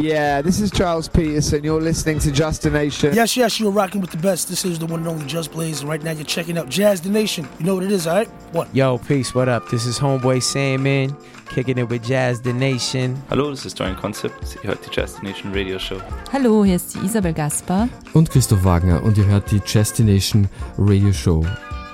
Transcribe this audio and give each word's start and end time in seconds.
Yeah, 0.00 0.42
this 0.42 0.60
is 0.60 0.70
Charles 0.70 1.08
Peterson. 1.08 1.64
You're 1.64 1.80
listening 1.80 2.20
to 2.20 2.30
Just 2.30 2.64
a 2.64 2.70
Nation. 2.70 3.12
Yes, 3.14 3.36
yes, 3.36 3.58
you're 3.58 3.72
rocking 3.72 4.00
with 4.00 4.12
the 4.12 4.18
best. 4.18 4.48
This 4.48 4.64
is 4.64 4.78
the 4.78 4.86
one 4.86 5.00
and 5.00 5.08
only 5.08 5.26
Just 5.26 5.50
Blaze, 5.50 5.80
and 5.80 5.90
right 5.90 6.00
now 6.00 6.12
you're 6.12 6.24
checking 6.24 6.56
out 6.56 6.68
Jazz 6.68 7.00
the 7.00 7.08
Nation. 7.08 7.48
You 7.58 7.66
know 7.66 7.74
what 7.74 7.82
it 7.82 7.90
is, 7.90 8.06
all 8.06 8.14
right? 8.14 8.28
What? 8.52 8.72
Yo, 8.72 8.98
peace, 8.98 9.34
what 9.34 9.48
up? 9.48 9.68
This 9.70 9.86
is 9.86 9.98
Homeboy 9.98 10.40
Sandman, 10.40 11.16
kicking 11.48 11.78
it 11.78 11.88
with 11.88 12.04
Jazz 12.04 12.40
the 12.40 12.52
Nation. 12.52 13.20
Hallo, 13.28 13.50
das 13.50 13.66
ist 13.66 13.80
Dorian 13.80 13.96
Concept. 13.96 14.56
Ihr 14.62 14.70
hört 14.70 14.86
die 14.86 14.90
Jazz 14.94 15.16
the 15.16 15.26
Nation 15.26 15.52
Radio 15.52 15.80
Show. 15.80 16.00
Hallo, 16.32 16.64
hier 16.64 16.76
ist 16.76 16.94
die 16.94 17.04
Isabel 17.04 17.32
Gaspar. 17.32 17.88
Und 18.12 18.30
Christoph 18.30 18.62
Wagner 18.62 19.02
und 19.02 19.18
ihr 19.18 19.26
hört 19.26 19.50
die 19.50 19.58
Destination 19.58 20.48
Radio 20.78 21.12
Show. 21.12 21.44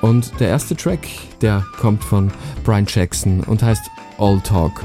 Und 0.03 0.39
der 0.39 0.49
erste 0.49 0.77
Track, 0.77 1.09
der 1.41 1.65
kommt 1.81 2.05
von 2.05 2.31
Brian 2.65 2.85
Jackson 2.87 3.41
und 3.45 3.63
heißt 3.63 3.89
All 4.19 4.39
Talk. 4.43 4.85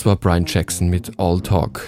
Das 0.00 0.06
war 0.06 0.16
Brian 0.16 0.46
Jackson 0.46 0.88
mit 0.88 1.12
All 1.18 1.42
Talk. 1.42 1.82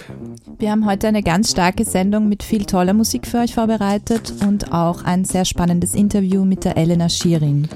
Wir 0.59 0.69
haben 0.69 0.85
heute 0.85 1.07
eine 1.07 1.23
ganz 1.23 1.49
starke 1.49 1.83
Sendung 1.83 2.29
mit 2.29 2.43
viel 2.43 2.63
toller 2.63 2.93
Musik 2.93 3.25
für 3.25 3.39
euch 3.39 3.55
vorbereitet 3.55 4.31
und 4.47 4.71
auch 4.71 5.03
ein 5.03 5.25
sehr 5.25 5.45
spannendes 5.45 5.95
Interview 5.95 6.45
mit 6.45 6.63
der 6.63 6.77
Elena 6.77 7.09
Schiering. 7.09 7.67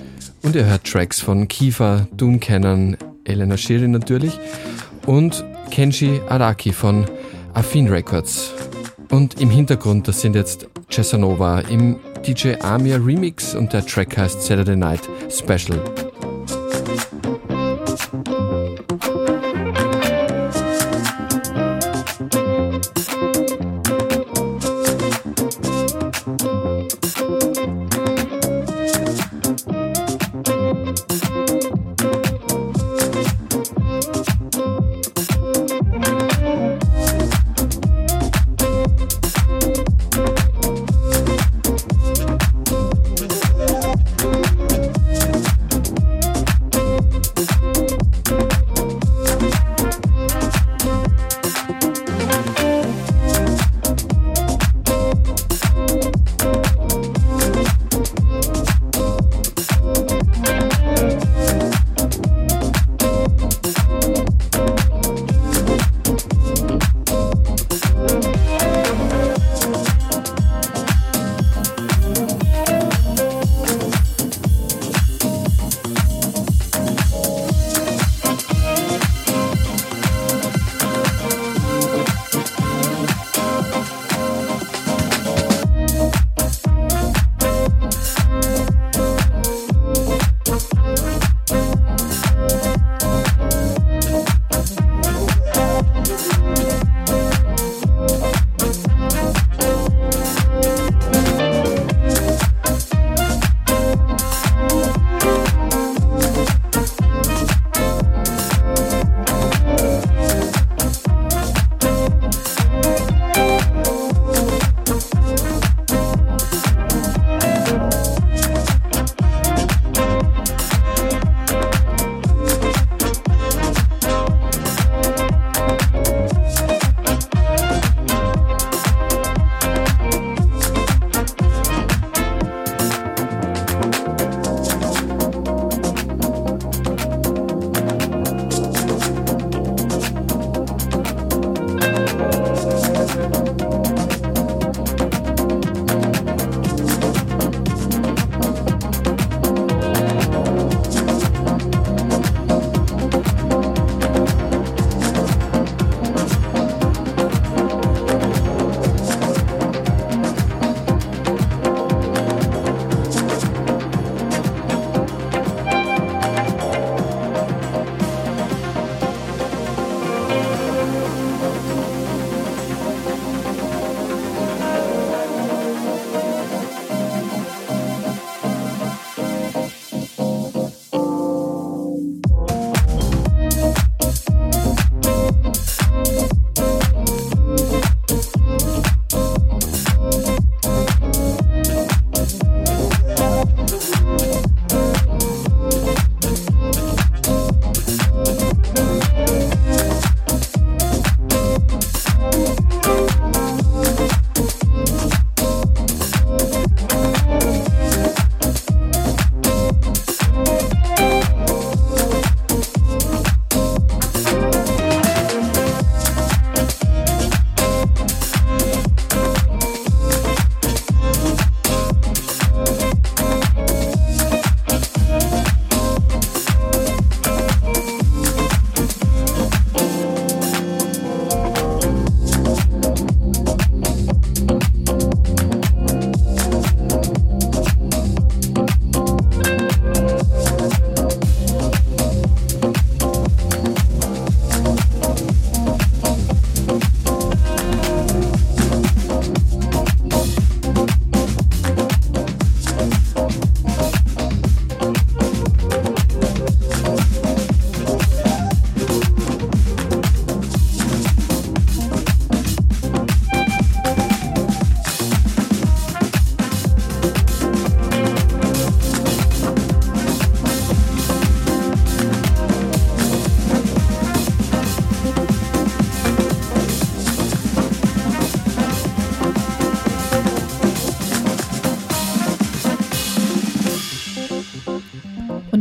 Und 0.44 0.56
ihr 0.56 0.66
hört 0.66 0.84
Tracks 0.84 1.20
von 1.20 1.48
Kiefer, 1.48 2.08
Doom 2.16 2.40
Cannon, 2.40 2.98
Elena 3.24 3.58
Shirin 3.58 3.90
natürlich 3.90 4.40
und 5.08 5.44
Kenji 5.72 6.22
Araki 6.30 6.72
von 6.72 7.06
Affin 7.56 7.88
Records. 7.88 8.54
Und 9.10 9.42
im 9.42 9.50
Hintergrund, 9.50 10.08
das 10.08 10.22
sind 10.22 10.36
jetzt 10.36 10.68
Cesanova 10.92 11.62
im 11.62 11.96
DJ 12.28 12.62
Amir 12.62 13.04
Remix 13.04 13.56
und 13.56 13.74
der 13.74 13.84
Track 13.84 14.16
heißt 14.16 14.44
Saturday 14.44 14.76
Night 14.76 15.02
Special. 15.32 15.82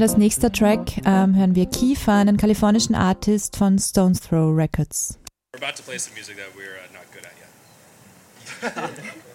Als 0.06 0.16
nächster 0.16 0.52
Track 0.52 0.98
ähm, 1.04 1.34
hören 1.34 1.56
wir 1.56 1.66
Kiefer, 1.66 2.12
einen 2.12 2.36
kalifornischen 2.36 2.94
Artist 2.94 3.56
von 3.56 3.76
Stone's 3.76 4.20
Throw 4.20 4.54
Records. 4.54 5.18
We're 5.52 5.60
about 5.60 5.76
to 5.78 5.82
play 5.82 5.98
some 5.98 6.14
music 6.14 6.36
that 6.36 6.54
we're 6.54 6.76
uh, 6.76 6.92
not 6.92 7.10
good 7.12 7.24
at 7.26 7.34
yet. 8.62 9.16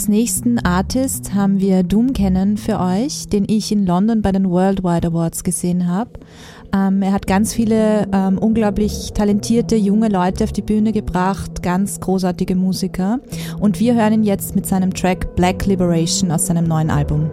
als 0.00 0.08
nächsten 0.08 0.58
Artist 0.58 1.34
haben 1.34 1.60
wir 1.60 1.82
Doom 1.82 2.14
Cannon 2.14 2.56
für 2.56 2.80
euch, 2.80 3.28
den 3.28 3.44
ich 3.46 3.70
in 3.70 3.84
London 3.84 4.22
bei 4.22 4.32
den 4.32 4.48
Worldwide 4.48 5.08
Awards 5.08 5.44
gesehen 5.44 5.88
habe. 5.88 6.12
Ähm, 6.74 7.02
er 7.02 7.12
hat 7.12 7.26
ganz 7.26 7.52
viele 7.52 8.08
ähm, 8.10 8.38
unglaublich 8.38 9.12
talentierte 9.12 9.76
junge 9.76 10.08
Leute 10.08 10.44
auf 10.44 10.52
die 10.52 10.62
Bühne 10.62 10.92
gebracht, 10.92 11.62
ganz 11.62 12.00
großartige 12.00 12.56
Musiker. 12.56 13.20
Und 13.60 13.78
wir 13.78 13.94
hören 13.94 14.14
ihn 14.14 14.22
jetzt 14.22 14.54
mit 14.54 14.64
seinem 14.64 14.94
Track 14.94 15.36
Black 15.36 15.66
Liberation 15.66 16.32
aus 16.32 16.46
seinem 16.46 16.64
neuen 16.64 16.88
Album. 16.90 17.30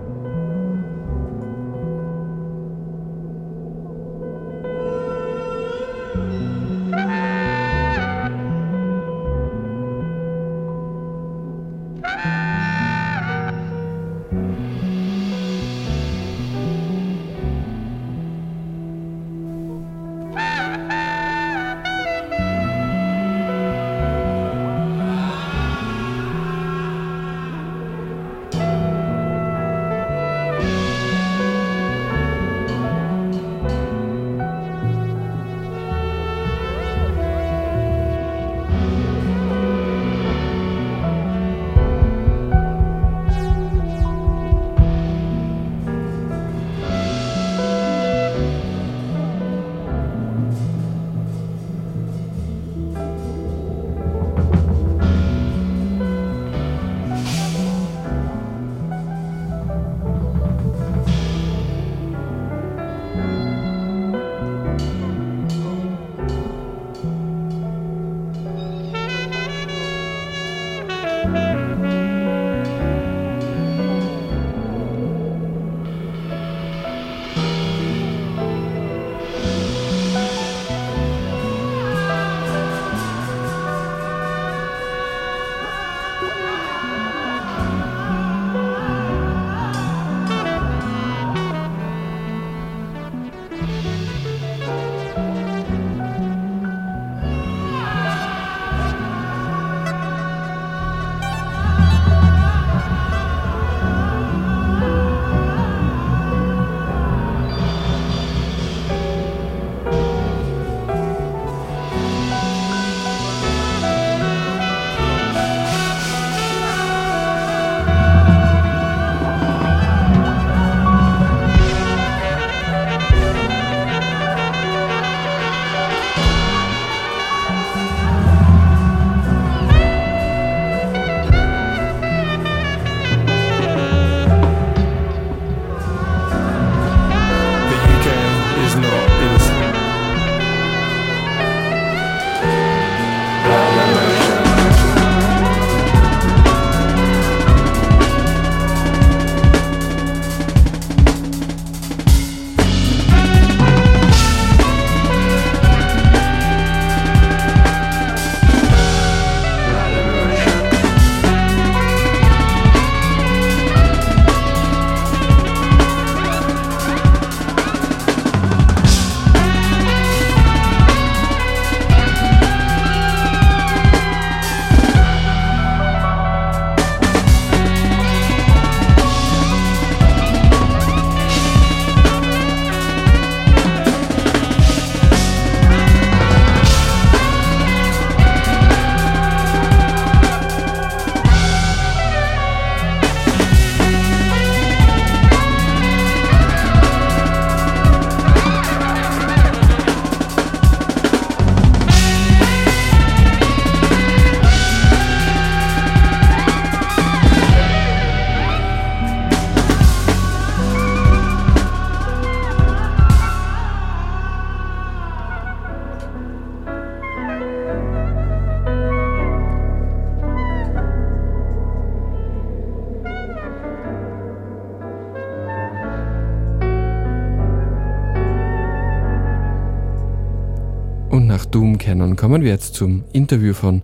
Kommen 232.17 232.41
wir 232.41 232.49
jetzt 232.49 232.73
zum 232.73 233.03
Interview 233.13 233.53
von 233.53 233.83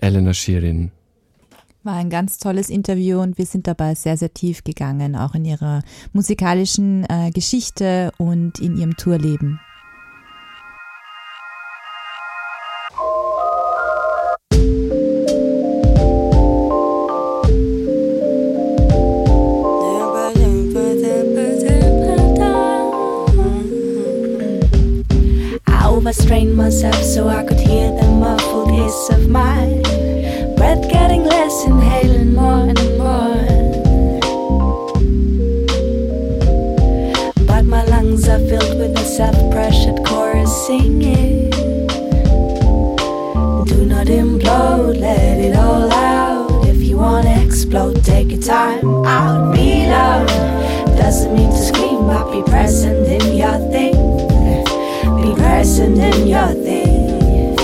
Elena 0.00 0.34
Shirin. 0.34 0.92
War 1.82 1.94
ein 1.94 2.10
ganz 2.10 2.38
tolles 2.38 2.70
Interview 2.70 3.20
und 3.20 3.36
wir 3.38 3.46
sind 3.46 3.66
dabei 3.66 3.94
sehr, 3.94 4.16
sehr 4.16 4.32
tief 4.32 4.64
gegangen, 4.64 5.16
auch 5.16 5.34
in 5.34 5.44
ihrer 5.44 5.82
musikalischen 6.12 7.04
äh, 7.08 7.30
Geschichte 7.30 8.12
und 8.18 8.58
in 8.60 8.76
ihrem 8.76 8.96
Tourleben. 8.96 9.60
I 26.14 26.16
overstrained 26.16 26.56
myself 26.56 27.02
so 27.02 27.28
I 27.28 27.42
could 27.42 27.58
hear 27.58 27.90
the 27.90 28.06
muffled 28.06 28.70
hiss 28.70 29.10
of 29.10 29.28
my 29.28 29.66
breath 30.56 30.88
getting 30.88 31.24
less, 31.24 31.64
inhaling 31.64 32.34
more 32.34 32.68
and 32.68 32.98
more. 32.98 33.34
But 37.46 37.64
my 37.64 37.84
lungs 37.86 38.28
are 38.28 38.38
filled 38.38 38.78
with 38.78 38.96
a 38.96 39.04
self-pressured 39.04 40.06
chorus 40.06 40.66
singing. 40.66 41.50
Do 43.66 43.84
not 43.84 44.06
implode, 44.06 45.00
let 45.00 45.38
it 45.40 45.56
all 45.56 45.92
out. 45.92 46.68
If 46.68 46.76
you 46.76 46.96
wanna 46.96 47.42
explode, 47.44 48.04
take 48.04 48.30
your 48.30 48.40
time 48.40 49.04
out. 49.04 49.52
Be. 49.52 49.84
Doesn't 50.96 51.34
mean 51.34 51.50
to 51.50 51.56
scream, 51.56 52.06
but 52.06 52.30
be 52.30 52.42
present 52.48 53.06
in 53.08 53.36
your 53.36 53.58
thing. 53.72 53.93
Present 55.64 55.96
your 56.28 56.48
thing. 56.48 57.56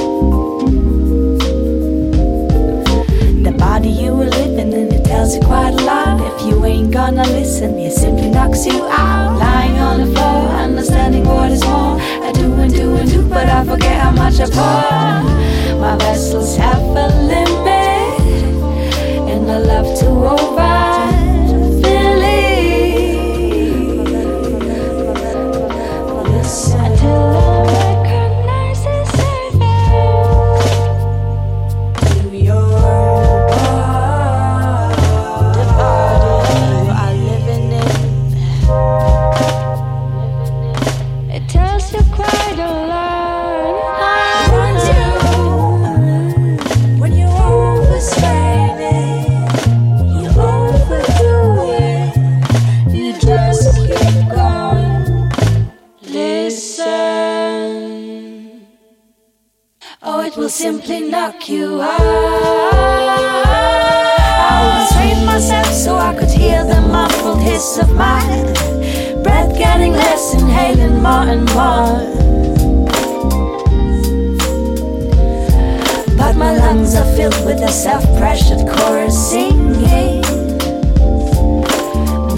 The 3.42 3.52
body 3.58 3.90
you 3.90 4.14
were 4.14 4.24
living 4.24 4.72
in, 4.72 4.90
it 4.90 5.04
tells 5.04 5.34
you 5.34 5.42
quite 5.42 5.74
a 5.74 5.84
lot. 5.84 6.18
If 6.18 6.46
you 6.48 6.64
ain't 6.64 6.92
gonna 6.92 7.24
listen, 7.24 7.78
it 7.78 7.92
simply 7.92 8.30
knocks 8.30 8.64
you 8.64 8.86
out. 8.86 9.38
Lying 9.38 9.78
on 9.78 10.00
the 10.00 10.06
floor, 10.14 10.48
understanding 10.48 11.26
what 11.26 11.50
is 11.52 11.62
more. 11.62 12.00
I 12.00 12.32
do 12.32 12.50
and 12.54 12.72
do 12.72 12.96
and 12.96 13.10
do, 13.10 13.22
but 13.28 13.46
I 13.46 13.66
forget 13.66 14.00
how 14.00 14.12
much 14.12 14.40
I 14.40 14.46
pour. 14.46 15.78
My 15.78 15.94
vessels 15.98 16.56
have 16.56 16.80
a 16.80 17.08
limit, 17.32 18.14
and 19.28 19.50
I 19.50 19.58
love 19.58 19.94
to 20.00 20.06
more 71.20 71.32
and 71.32 71.44
more. 71.54 71.98
But 76.16 76.36
my 76.36 76.56
lungs 76.56 76.94
are 76.94 77.16
filled 77.16 77.44
with 77.44 77.60
a 77.62 77.68
self-pressured 77.68 78.66
chorus 78.68 79.30
singing. 79.30 80.22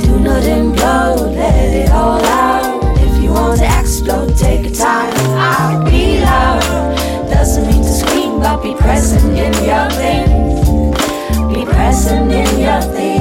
Do 0.05 0.19
not 0.21 0.43
implode, 0.43 1.35
let 1.37 1.75
it 1.75 1.91
all 1.91 2.25
out. 2.25 2.81
If 2.99 3.23
you 3.23 3.31
want 3.31 3.61
to 3.61 3.79
explode, 3.81 4.37
take 4.37 4.67
a 4.67 4.71
time 4.71 5.15
out. 5.37 5.85
Be 5.91 6.21
loud. 6.21 6.97
Doesn't 7.31 7.67
mean 7.67 7.83
to 7.83 7.93
scream, 7.93 8.41
but 8.41 8.63
be 8.63 8.75
present 8.75 9.39
in 9.39 9.55
your 9.65 9.89
thing. 10.01 10.27
Be 11.53 11.65
present 11.65 12.33
in 12.33 12.59
your 12.59 12.83
thing. 12.95 13.12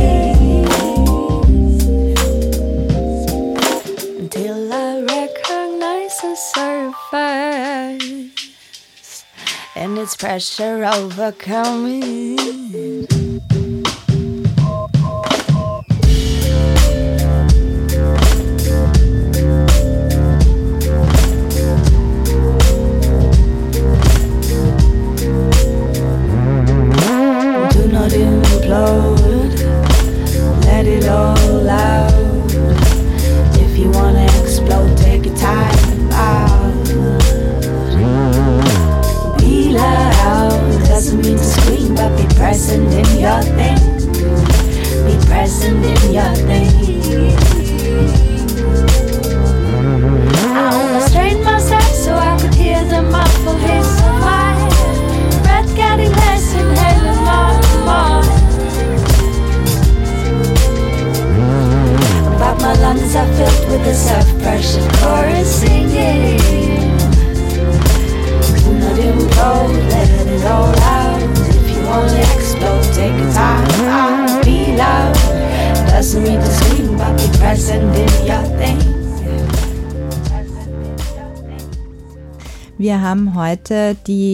Pressure 10.15 10.83
overcoming. 10.85 12.30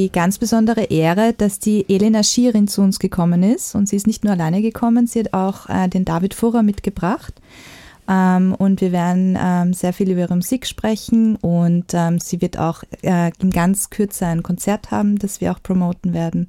Die 0.07 0.11
ganz 0.11 0.37
besondere 0.37 0.83
Ehre, 0.83 1.33
dass 1.33 1.59
die 1.59 1.85
Elena 1.89 2.23
Schirin 2.23 2.69
zu 2.69 2.81
uns 2.81 2.97
gekommen 2.97 3.43
ist. 3.43 3.75
Und 3.75 3.89
sie 3.89 3.97
ist 3.97 4.07
nicht 4.07 4.23
nur 4.23 4.31
alleine 4.31 4.61
gekommen, 4.61 5.05
sie 5.05 5.19
hat 5.19 5.33
auch 5.33 5.67
äh, 5.67 5.89
den 5.89 6.05
David 6.05 6.33
Furrer 6.33 6.63
mitgebracht. 6.63 7.33
Ähm, 8.07 8.55
und 8.57 8.79
wir 8.79 8.93
werden 8.93 9.37
ähm, 9.39 9.73
sehr 9.73 9.91
viel 9.91 10.09
über 10.09 10.21
ihre 10.21 10.35
Musik 10.35 10.65
sprechen 10.65 11.35
und 11.35 11.87
ähm, 11.93 12.19
sie 12.19 12.39
wird 12.39 12.57
auch 12.57 12.83
äh, 13.01 13.31
in 13.41 13.49
ganz 13.49 13.89
Kürze 13.89 14.27
ein 14.27 14.43
Konzert 14.43 14.91
haben, 14.91 15.19
das 15.19 15.41
wir 15.41 15.51
auch 15.51 15.61
promoten 15.61 16.13
werden. 16.13 16.47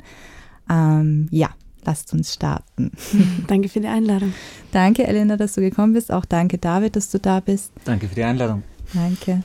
Ähm, 0.70 1.26
ja, 1.32 1.48
lasst 1.84 2.12
uns 2.12 2.32
starten. 2.32 2.92
Danke 3.48 3.68
für 3.68 3.80
die 3.80 3.88
Einladung. 3.88 4.34
Danke, 4.70 5.04
Elena, 5.04 5.36
dass 5.36 5.54
du 5.54 5.60
gekommen 5.60 5.94
bist. 5.94 6.12
Auch 6.12 6.24
danke, 6.24 6.58
David, 6.58 6.94
dass 6.94 7.10
du 7.10 7.18
da 7.18 7.40
bist. 7.40 7.72
Danke 7.84 8.06
für 8.06 8.14
die 8.14 8.24
Einladung. 8.24 8.62
Danke. 8.94 9.42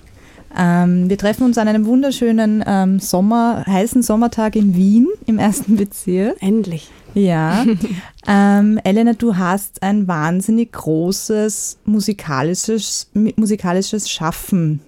Ähm, 0.57 1.09
wir 1.09 1.17
treffen 1.17 1.43
uns 1.45 1.57
an 1.57 1.67
einem 1.67 1.85
wunderschönen 1.85 2.63
ähm, 2.65 2.99
Sommer, 2.99 3.63
heißen 3.65 4.03
Sommertag 4.03 4.55
in 4.55 4.75
Wien 4.75 5.07
im 5.25 5.39
ersten 5.39 5.75
Bezirk. 5.77 6.37
Endlich. 6.41 6.89
Ja. 7.13 7.65
ähm, 8.27 8.79
Elena, 8.83 9.13
du 9.13 9.35
hast 9.35 9.81
ein 9.83 10.07
wahnsinnig 10.07 10.71
großes 10.73 11.79
musikalisches, 11.85 13.09
musikalisches 13.13 14.09
Schaffen 14.09 14.81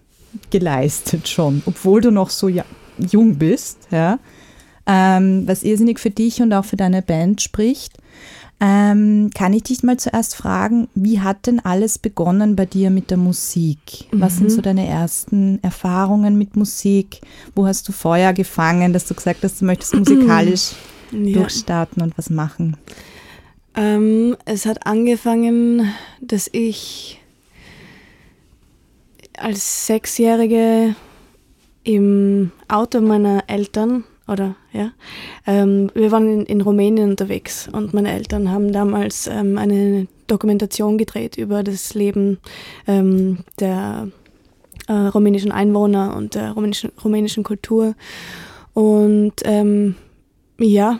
geleistet 0.50 1.28
schon, 1.28 1.64
obwohl 1.66 2.02
du 2.02 2.12
noch 2.12 2.30
so 2.30 2.50
jung 2.98 3.36
bist, 3.36 3.88
ja. 3.92 4.20
Ähm, 4.88 5.48
was 5.48 5.64
irrsinnig 5.64 6.00
für 6.00 6.12
dich 6.12 6.42
und 6.42 6.54
auch 6.54 6.66
für 6.66 6.78
deine 6.78 7.02
Band 7.02 7.42
spricht. 7.42 7.98
Ähm, 8.62 9.32
kann 9.36 9.52
ich 9.52 9.64
dich 9.64 9.84
mal 9.84 9.98
zuerst 9.98 10.36
fragen, 10.36 10.88
wie 10.96 11.20
hat 11.20 11.46
denn 11.46 11.60
alles 11.60 12.00
begonnen 12.00 12.56
bei 12.56 12.66
dir 12.66 12.90
mit 12.90 13.12
der 13.12 13.18
Musik? 13.18 14.06
Was 14.14 14.38
sind 14.38 14.46
Mhm. 14.46 14.50
so 14.50 14.62
deine 14.62 14.88
ersten 14.88 15.60
Erfahrungen 15.62 16.38
mit 16.38 16.56
Musik? 16.56 17.20
Wo 17.54 17.68
hast 17.68 17.88
du 17.88 17.92
Feuer 17.92 18.32
gefangen, 18.32 18.94
dass 18.94 19.08
du 19.08 19.14
gesagt 19.14 19.44
hast, 19.44 19.60
du 19.62 19.66
möchtest 19.66 19.94
musikalisch 19.98 20.72
Ja. 21.12 21.34
durchstarten 21.42 22.02
und 22.02 22.18
was 22.18 22.30
machen? 22.30 22.78
Ähm, 23.76 24.38
es 24.46 24.66
hat 24.66 24.88
angefangen, 24.88 25.92
dass 26.22 26.50
ich 26.54 27.20
als 29.38 29.88
Sechsjährige 29.88 30.96
im 31.84 32.52
Auto 32.70 33.02
meiner 33.02 33.44
Eltern 33.48 34.06
oder 34.28 34.56
ja, 34.74 34.92
ähm, 35.46 35.92
wir 35.94 36.12
waren 36.12 36.42
in, 36.42 36.46
in 36.46 36.62
Rumänien 36.62 37.12
unterwegs 37.12 37.68
und 37.72 37.94
meine 37.94 38.12
Eltern 38.12 38.52
haben 38.52 38.72
damals 38.72 39.28
ähm, 39.28 39.58
eine 39.58 40.08
Dokumentation 40.28 40.98
gedreht 40.98 41.38
über 41.38 41.64
das 41.64 41.94
Leben 41.94 42.40
ähm, 42.88 43.40
der 43.60 44.10
äh, 44.88 44.94
rumänischen 44.94 45.52
Einwohner 45.52 46.16
und 46.16 46.36
der 46.36 46.52
rumänischen, 46.52 46.92
rumänischen 47.04 47.44
Kultur 47.44 47.96
und 48.74 49.34
ähm, 49.44 49.96
ja, 50.60 51.00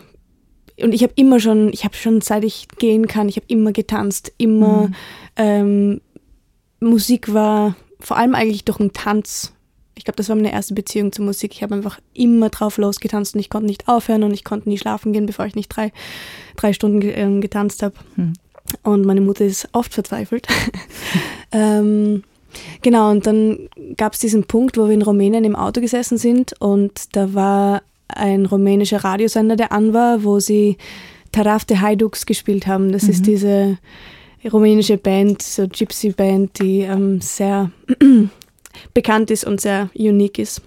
und 0.80 0.92
ich 0.92 1.02
habe 1.02 1.14
immer 1.16 1.40
schon, 1.40 1.72
ich 1.72 1.84
habe 1.84 1.94
schon 1.94 2.20
seit 2.20 2.44
ich 2.44 2.68
gehen 2.78 3.06
kann, 3.06 3.28
ich 3.28 3.36
habe 3.36 3.46
immer 3.48 3.72
getanzt, 3.72 4.32
immer 4.38 4.88
Mhm. 4.88 4.94
ähm, 5.36 6.00
Musik 6.80 7.32
war 7.32 7.74
vor 8.00 8.16
allem 8.18 8.34
eigentlich 8.34 8.64
durch 8.64 8.78
den 8.78 8.92
Tanz. 8.92 9.52
Ich 9.96 10.04
glaube, 10.04 10.16
das 10.16 10.28
war 10.28 10.36
meine 10.36 10.52
erste 10.52 10.74
Beziehung 10.74 11.10
zur 11.10 11.24
Musik. 11.24 11.54
Ich 11.54 11.62
habe 11.62 11.74
einfach 11.74 11.98
immer 12.12 12.50
drauf 12.50 12.76
losgetanzt 12.76 13.34
und 13.34 13.40
ich 13.40 13.50
konnte 13.50 13.66
nicht 13.66 13.88
aufhören 13.88 14.22
und 14.22 14.34
ich 14.34 14.44
konnte 14.44 14.68
nie 14.68 14.78
schlafen 14.78 15.12
gehen, 15.12 15.26
bevor 15.26 15.46
ich 15.46 15.54
nicht 15.54 15.68
drei, 15.68 15.90
drei 16.56 16.72
Stunden 16.72 17.00
ähm, 17.02 17.40
getanzt 17.40 17.82
habe. 17.82 17.94
Hm. 18.16 18.34
Und 18.82 19.06
meine 19.06 19.20
Mutter 19.20 19.44
ist 19.44 19.68
oft 19.72 19.94
verzweifelt. 19.94 20.46
ähm, 21.52 22.24
genau, 22.82 23.10
und 23.10 23.26
dann 23.26 23.68
gab 23.96 24.12
es 24.12 24.18
diesen 24.18 24.44
Punkt, 24.44 24.76
wo 24.76 24.86
wir 24.86 24.94
in 24.94 25.02
Rumänien 25.02 25.44
im 25.44 25.56
Auto 25.56 25.80
gesessen 25.80 26.18
sind 26.18 26.52
und 26.60 27.16
da 27.16 27.32
war 27.32 27.82
ein 28.08 28.46
rumänischer 28.46 29.02
Radiosender, 29.02 29.56
der 29.56 29.72
an 29.72 29.92
war, 29.94 30.24
wo 30.24 30.40
sie 30.40 30.76
Taraf 31.32 31.64
de 31.64 31.78
Haiduks 31.78 32.26
gespielt 32.26 32.66
haben. 32.66 32.92
Das 32.92 33.04
ist 33.04 33.20
Mhm. 33.20 33.24
diese 33.24 33.78
rumänische 34.52 34.96
Band, 34.96 35.42
so 35.42 35.66
Gypsy 35.68 36.10
Band, 36.10 36.58
die 36.60 36.80
ähm, 36.80 37.20
sehr 37.20 37.70
bekannt 38.94 39.30
ist 39.30 39.44
und 39.44 39.60
sehr 39.60 39.90
unique 39.94 40.38
ist. 40.38 40.62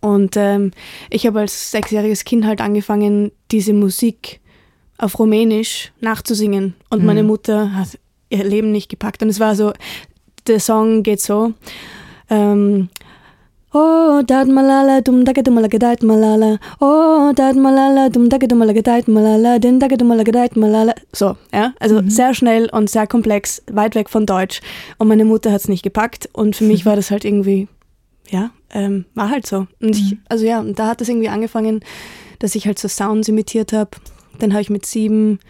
Und 0.00 0.36
ähm, 0.36 0.72
ich 1.10 1.26
habe 1.26 1.40
als 1.40 1.70
sechsjähriges 1.70 2.24
Kind 2.24 2.44
halt 2.44 2.60
angefangen, 2.60 3.32
diese 3.50 3.72
Musik 3.72 4.40
auf 4.98 5.18
Rumänisch 5.18 5.92
nachzusingen. 6.00 6.74
Und 6.90 7.00
Mhm. 7.00 7.06
meine 7.06 7.22
Mutter 7.22 7.74
hat 7.74 7.98
ihr 8.30 8.44
Leben 8.44 8.70
nicht 8.72 8.88
gepackt. 8.88 9.22
Und 9.22 9.28
es 9.28 9.40
war 9.40 9.54
so, 9.54 9.72
der 10.46 10.60
Song 10.60 11.02
geht 11.02 11.20
so. 11.20 11.52
Ähm, 12.30 12.88
Oh, 13.74 14.22
dad 14.22 14.48
malala, 14.48 15.02
dum 15.02 15.24
daga 15.24 15.42
dum 15.42 15.54
malagadait 15.54 16.02
malala. 16.02 16.58
Oh, 16.80 17.32
dad 17.34 17.54
malala, 17.56 18.10
dum 18.10 18.28
daga 18.30 18.48
dum 18.48 18.58
malagadait 18.60 19.06
malala. 19.08 19.58
Den 19.58 19.78
daga 19.78 19.96
dum 19.96 20.08
malagadait 20.08 20.56
malala. 20.56 20.94
So, 21.12 21.36
ja. 21.52 21.74
Also 21.78 22.00
sehr 22.06 22.32
schnell 22.32 22.70
und 22.70 22.88
sehr 22.88 23.06
komplex, 23.06 23.62
weit 23.70 23.94
weg 23.94 24.08
von 24.08 24.24
Deutsch. 24.24 24.60
Und 24.96 25.08
meine 25.08 25.26
Mutter 25.26 25.52
hat 25.52 25.60
es 25.60 25.68
nicht 25.68 25.82
gepackt. 25.82 26.30
Und 26.32 26.56
für 26.56 26.64
mich 26.64 26.86
war 26.86 26.96
das 26.96 27.10
halt 27.10 27.26
irgendwie, 27.26 27.68
ja, 28.30 28.50
ähm, 28.70 29.04
war 29.14 29.28
halt 29.28 29.46
so. 29.46 29.66
Und 29.80 29.96
ich, 29.96 30.16
also 30.30 30.46
ja, 30.46 30.60
und 30.60 30.78
da 30.78 30.86
hat 30.86 31.02
es 31.02 31.08
irgendwie 31.08 31.28
angefangen, 31.28 31.80
dass 32.38 32.54
ich 32.54 32.66
halt 32.66 32.78
so 32.78 32.88
Sounds 32.88 33.28
imitiert 33.28 33.74
habe. 33.74 33.90
Dann 34.38 34.52
habe 34.52 34.62
ich 34.62 34.70
mit 34.70 34.86
sieben 34.86 35.40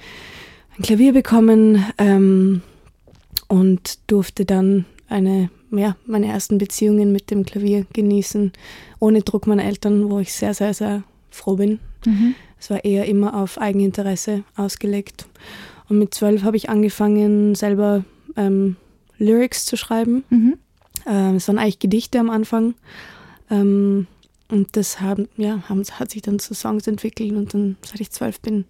ein 0.76 0.82
Klavier 0.82 1.12
bekommen 1.12 1.84
ähm, 1.98 2.62
und 3.48 4.10
durfte 4.10 4.44
dann 4.44 4.86
eine, 5.08 5.50
ja, 5.70 5.96
meine 6.06 6.26
ersten 6.26 6.58
Beziehungen 6.58 7.12
mit 7.12 7.30
dem 7.30 7.44
Klavier 7.44 7.86
genießen, 7.92 8.52
ohne 9.00 9.22
Druck 9.22 9.46
meiner 9.46 9.64
Eltern, 9.64 10.10
wo 10.10 10.18
ich 10.18 10.32
sehr, 10.32 10.54
sehr, 10.54 10.74
sehr 10.74 11.02
froh 11.30 11.56
bin. 11.56 11.78
Mhm. 12.04 12.34
Es 12.58 12.70
war 12.70 12.84
eher 12.84 13.06
immer 13.06 13.34
auf 13.34 13.58
Eigeninteresse 13.58 14.44
ausgelegt. 14.56 15.26
Und 15.88 15.98
mit 15.98 16.14
zwölf 16.14 16.42
habe 16.42 16.56
ich 16.56 16.68
angefangen, 16.68 17.54
selber 17.54 18.04
ähm, 18.36 18.76
Lyrics 19.18 19.64
zu 19.64 19.76
schreiben. 19.76 20.24
Mhm. 20.30 20.58
Ähm, 21.06 21.36
es 21.36 21.48
waren 21.48 21.58
eigentlich 21.58 21.78
Gedichte 21.78 22.18
am 22.18 22.30
Anfang. 22.30 22.74
Ähm, 23.50 24.06
und 24.50 24.76
das 24.76 25.00
haben, 25.00 25.28
ja, 25.36 25.62
haben, 25.68 25.82
hat 25.82 26.10
sich 26.10 26.22
dann 26.22 26.38
zu 26.38 26.54
Songs 26.54 26.86
entwickelt. 26.86 27.32
Und 27.32 27.54
dann, 27.54 27.76
seit 27.82 28.00
ich 28.00 28.10
zwölf 28.10 28.40
bin, 28.40 28.64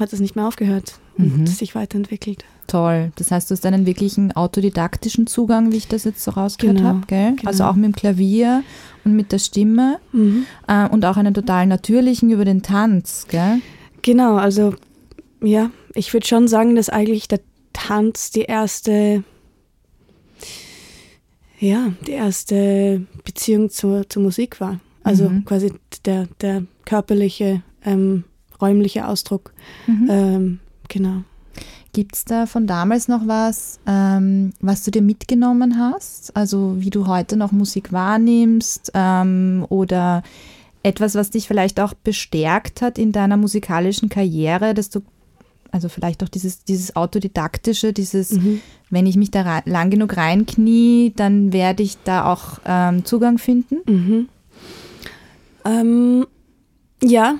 hat 0.00 0.12
das 0.12 0.20
nicht 0.20 0.36
mehr 0.36 0.46
aufgehört 0.46 0.98
und 1.18 1.38
Mhm. 1.38 1.46
sich 1.46 1.74
weiterentwickelt. 1.74 2.44
Toll. 2.66 3.12
Das 3.16 3.30
heißt, 3.30 3.48
du 3.50 3.54
hast 3.54 3.64
einen 3.64 3.86
wirklichen 3.86 4.32
autodidaktischen 4.32 5.26
Zugang, 5.28 5.70
wie 5.72 5.76
ich 5.76 5.86
das 5.88 6.04
jetzt 6.04 6.22
so 6.24 6.32
rausgehört 6.32 6.78
Genau, 6.78 6.88
habe, 6.88 7.06
gell? 7.06 7.36
genau. 7.36 7.48
Also 7.48 7.64
auch 7.64 7.74
mit 7.76 7.84
dem 7.84 7.94
Klavier 7.94 8.64
und 9.04 9.14
mit 9.14 9.30
der 9.32 9.38
Stimme 9.38 9.98
Mhm. 10.12 10.46
äh, 10.66 10.88
und 10.88 11.04
auch 11.04 11.16
einen 11.16 11.32
total 11.32 11.66
natürlichen 11.66 12.30
über 12.30 12.44
den 12.44 12.62
Tanz, 12.62 13.26
gell? 13.28 13.60
Genau, 14.02 14.34
also 14.36 14.74
ja, 15.42 15.70
ich 15.94 16.12
würde 16.12 16.26
schon 16.26 16.48
sagen, 16.48 16.74
dass 16.74 16.88
eigentlich 16.88 17.28
der 17.28 17.40
Tanz 17.72 18.30
die 18.32 18.42
erste, 18.42 19.22
ja, 21.58 21.92
die 22.06 22.12
erste 22.12 23.06
Beziehung 23.24 23.70
zur, 23.70 24.08
zur 24.08 24.22
Musik 24.22 24.60
war. 24.60 24.80
Also 25.02 25.28
Mhm. 25.30 25.44
quasi 25.44 25.72
der, 26.04 26.26
der 26.40 26.64
körperliche, 26.84 27.62
ähm, 27.84 28.24
räumliche 28.60 29.06
Ausdruck. 29.06 29.52
Mhm. 29.86 30.08
Ähm, 30.10 30.58
genau. 30.88 31.22
Gibt 31.92 32.14
es 32.14 32.24
da 32.26 32.44
von 32.44 32.66
damals 32.66 33.08
noch 33.08 33.26
was, 33.26 33.80
ähm, 33.86 34.52
was 34.60 34.84
du 34.84 34.90
dir 34.90 35.00
mitgenommen 35.00 35.78
hast? 35.78 36.36
Also 36.36 36.76
wie 36.78 36.90
du 36.90 37.06
heute 37.06 37.36
noch 37.38 37.52
Musik 37.52 37.90
wahrnimmst 37.90 38.92
ähm, 38.94 39.64
oder 39.70 40.22
etwas, 40.82 41.14
was 41.14 41.30
dich 41.30 41.48
vielleicht 41.48 41.80
auch 41.80 41.94
bestärkt 41.94 42.82
hat 42.82 42.98
in 42.98 43.12
deiner 43.12 43.38
musikalischen 43.38 44.08
Karriere, 44.10 44.74
dass 44.74 44.90
du, 44.90 45.00
also 45.72 45.88
vielleicht 45.88 46.22
auch 46.22 46.28
dieses, 46.28 46.64
dieses 46.64 46.94
autodidaktische, 46.96 47.92
dieses, 47.94 48.32
Mhm. 48.32 48.60
wenn 48.90 49.06
ich 49.06 49.16
mich 49.16 49.30
da 49.30 49.62
lang 49.64 49.88
genug 49.90 50.16
reinknie, 50.18 51.12
dann 51.16 51.52
werde 51.54 51.82
ich 51.82 51.96
da 52.04 52.30
auch 52.30 52.60
ähm, 52.66 53.06
Zugang 53.06 53.38
finden? 53.38 53.76
Mhm. 53.86 54.28
Ähm, 55.64 56.26
ja, 57.02 57.36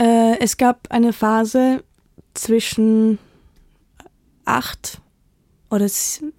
äh, 0.00 0.38
es 0.40 0.56
gab 0.56 0.88
eine 0.90 1.12
Phase 1.12 1.82
zwischen 2.34 3.18
acht 4.44 5.00
oder 5.70 5.86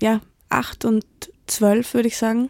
ja, 0.02 0.20
acht 0.50 0.84
und 0.86 1.06
zwölf, 1.48 1.94
würde 1.94 2.08
ich 2.08 2.18
sagen, 2.18 2.50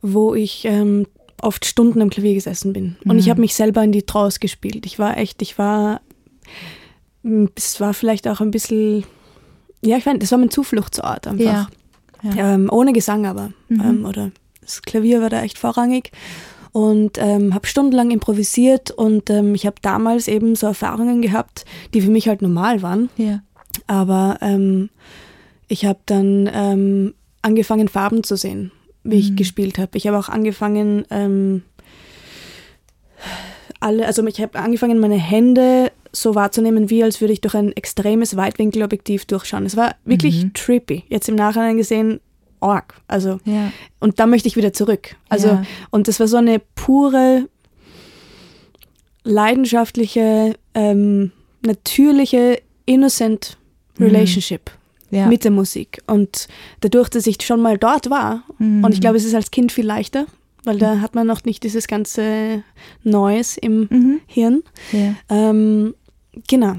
wo 0.00 0.34
ich 0.34 0.64
ähm, 0.64 1.06
oft 1.40 1.64
Stunden 1.66 2.00
am 2.00 2.10
Klavier 2.10 2.34
gesessen 2.34 2.72
bin. 2.72 2.96
Und 3.04 3.18
ich 3.18 3.26
Mhm. 3.26 3.30
habe 3.30 3.40
mich 3.40 3.54
selber 3.54 3.82
in 3.82 3.92
die 3.92 4.04
Trance 4.04 4.38
gespielt. 4.38 4.86
Ich 4.86 4.98
war 4.98 5.16
echt, 5.18 5.42
ich 5.42 5.58
war, 5.58 6.00
m, 7.24 7.50
es 7.54 7.80
war 7.80 7.92
vielleicht 7.94 8.28
auch 8.28 8.40
ein 8.40 8.50
bisschen, 8.50 9.04
ja, 9.82 9.96
ich 9.96 10.06
meine, 10.06 10.18
das 10.20 10.30
war 10.30 10.38
mein 10.38 10.50
Zufluchtsort 10.50 11.26
einfach. 11.26 11.44
Ja. 11.44 11.68
Ja. 12.22 12.54
Ähm, 12.54 12.68
ohne 12.70 12.92
Gesang 12.92 13.26
aber. 13.26 13.52
Mhm. 13.68 13.80
Ähm, 13.80 14.04
oder 14.04 14.30
das 14.60 14.82
Klavier 14.82 15.20
war 15.20 15.28
da 15.30 15.42
echt 15.42 15.58
vorrangig. 15.58 16.12
Und 16.72 17.18
ähm, 17.18 17.52
habe 17.54 17.66
stundenlang 17.66 18.10
improvisiert 18.10 18.90
und 18.90 19.28
ähm, 19.28 19.54
ich 19.54 19.66
habe 19.66 19.76
damals 19.82 20.26
eben 20.26 20.54
so 20.56 20.66
Erfahrungen 20.66 21.20
gehabt, 21.20 21.66
die 21.92 22.00
für 22.00 22.10
mich 22.10 22.28
halt 22.28 22.40
normal 22.40 22.80
waren. 22.80 23.10
Ja. 23.18 23.42
Aber 23.86 24.38
ähm, 24.40 24.88
ich 25.68 25.84
habe 25.84 25.98
dann 26.06 26.48
ähm, 26.52 27.14
angefangen, 27.42 27.88
Farben 27.88 28.24
zu 28.24 28.36
sehen, 28.36 28.72
wie 29.04 29.16
ich 29.18 29.32
Mhm. 29.32 29.36
gespielt 29.36 29.76
habe. 29.78 29.98
Ich 29.98 30.06
habe 30.06 30.18
auch 30.18 30.30
angefangen, 30.30 31.04
ähm, 31.10 31.62
alle, 33.80 34.06
also 34.06 34.24
ich 34.26 34.40
habe 34.40 34.58
angefangen, 34.58 34.98
meine 34.98 35.16
Hände 35.16 35.92
so 36.12 36.34
wahrzunehmen, 36.34 36.88
wie 36.90 37.02
als 37.02 37.20
würde 37.20 37.32
ich 37.32 37.40
durch 37.40 37.54
ein 37.54 37.72
extremes 37.72 38.36
Weitwinkelobjektiv 38.36 39.24
durchschauen. 39.26 39.66
Es 39.66 39.76
war 39.76 39.96
wirklich 40.04 40.44
Mhm. 40.44 40.54
trippy. 40.54 41.04
Jetzt 41.08 41.28
im 41.28 41.34
Nachhinein 41.36 41.76
gesehen, 41.76 42.20
arg. 42.62 42.94
Also, 43.08 43.38
Ja. 43.44 43.72
und 44.00 44.18
da 44.20 44.26
möchte 44.26 44.48
ich 44.48 44.56
wieder 44.56 44.72
zurück. 44.72 45.16
Also, 45.28 45.48
Ja. 45.48 45.62
und 45.90 46.08
das 46.08 46.20
war 46.20 46.28
so 46.28 46.36
eine 46.36 46.60
pure, 46.74 47.48
leidenschaftliche, 49.24 50.54
ähm, 50.74 51.32
natürliche, 51.64 52.60
innocent 52.86 53.56
Mhm. 53.98 54.06
Relationship 54.06 54.70
Ja. 55.10 55.26
mit 55.26 55.44
der 55.44 55.50
Musik. 55.50 56.02
Und 56.06 56.48
dadurch, 56.80 57.08
dass 57.08 57.26
ich 57.26 57.42
schon 57.42 57.60
mal 57.60 57.78
dort 57.78 58.10
war, 58.10 58.42
Mhm. 58.58 58.82
und 58.84 58.92
ich 58.94 59.00
glaube, 59.00 59.16
es 59.16 59.24
ist 59.24 59.34
als 59.34 59.50
Kind 59.50 59.70
viel 59.70 59.86
leichter, 59.86 60.26
weil 60.64 60.78
da 60.78 61.00
hat 61.00 61.14
man 61.14 61.26
noch 61.26 61.44
nicht 61.44 61.62
dieses 61.62 61.86
ganze 61.86 62.62
Neues 63.04 63.56
im 63.56 63.86
Mhm. 63.90 64.20
Hirn. 64.26 64.62
Ja. 64.92 65.14
Ähm, 65.28 65.94
genau, 66.48 66.76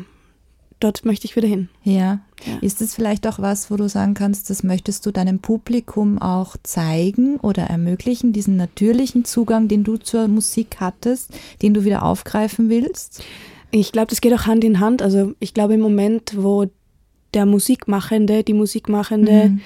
dort 0.84 1.06
möchte 1.06 1.26
ich 1.26 1.36
wieder 1.36 1.48
hin. 1.48 1.70
Ja. 1.84 2.20
Ja. 2.46 2.58
Ist 2.62 2.82
es 2.82 2.94
vielleicht 2.94 3.26
auch 3.26 3.40
was, 3.40 3.72
wo 3.72 3.78
du 3.78 3.88
sagen 3.88 4.14
kannst, 4.16 4.50
das 4.50 4.64
möchtest 4.64 5.06
du 5.06 5.12
deinem 5.12 5.40
Publikum 5.40 6.22
auch 6.22 6.56
zeigen 6.64 7.38
oder 7.38 7.64
ermöglichen, 7.64 8.34
diesen 8.34 8.58
natürlichen 8.58 9.24
Zugang, 9.24 9.68
den 9.70 9.84
du 9.84 9.98
zur 9.98 10.28
Musik 10.28 10.78
hattest, 10.80 11.32
den 11.62 11.74
du 11.74 11.86
wieder 11.86 12.04
aufgreifen 12.04 12.70
willst? 12.70 13.24
Ich 13.72 13.92
glaube, 13.92 14.08
das 14.10 14.20
geht 14.22 14.34
auch 14.34 14.46
Hand 14.46 14.64
in 14.64 14.80
Hand. 14.80 15.02
Also 15.02 15.34
ich 15.40 15.54
glaube, 15.54 15.76
im 15.76 15.80
Moment, 15.82 16.34
wo 16.38 16.66
der 17.34 17.46
Musikmachende, 17.46 18.44
die 18.44 18.54
Musikmachende 18.54 19.50
Mhm. 19.50 19.62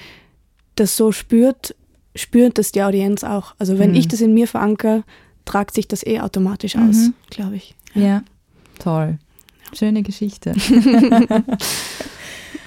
das 0.76 0.96
so 0.96 1.10
spürt, 1.12 1.74
spürt 2.14 2.56
das 2.58 2.72
die 2.72 2.82
Audienz 2.82 3.24
auch. 3.24 3.54
Also 3.58 3.78
wenn 3.78 3.90
Mhm. 3.90 3.96
ich 3.96 4.08
das 4.08 4.20
in 4.20 4.32
mir 4.34 4.46
verankere, 4.48 5.02
tragt 5.44 5.74
sich 5.74 5.88
das 5.88 6.06
eh 6.06 6.20
automatisch 6.20 6.76
aus, 6.76 6.96
Mhm. 6.96 7.14
glaube 7.30 7.56
ich. 7.56 7.74
Ja, 7.94 8.22
toll. 8.78 9.18
Schöne 9.74 10.02
Geschichte. 10.02 10.54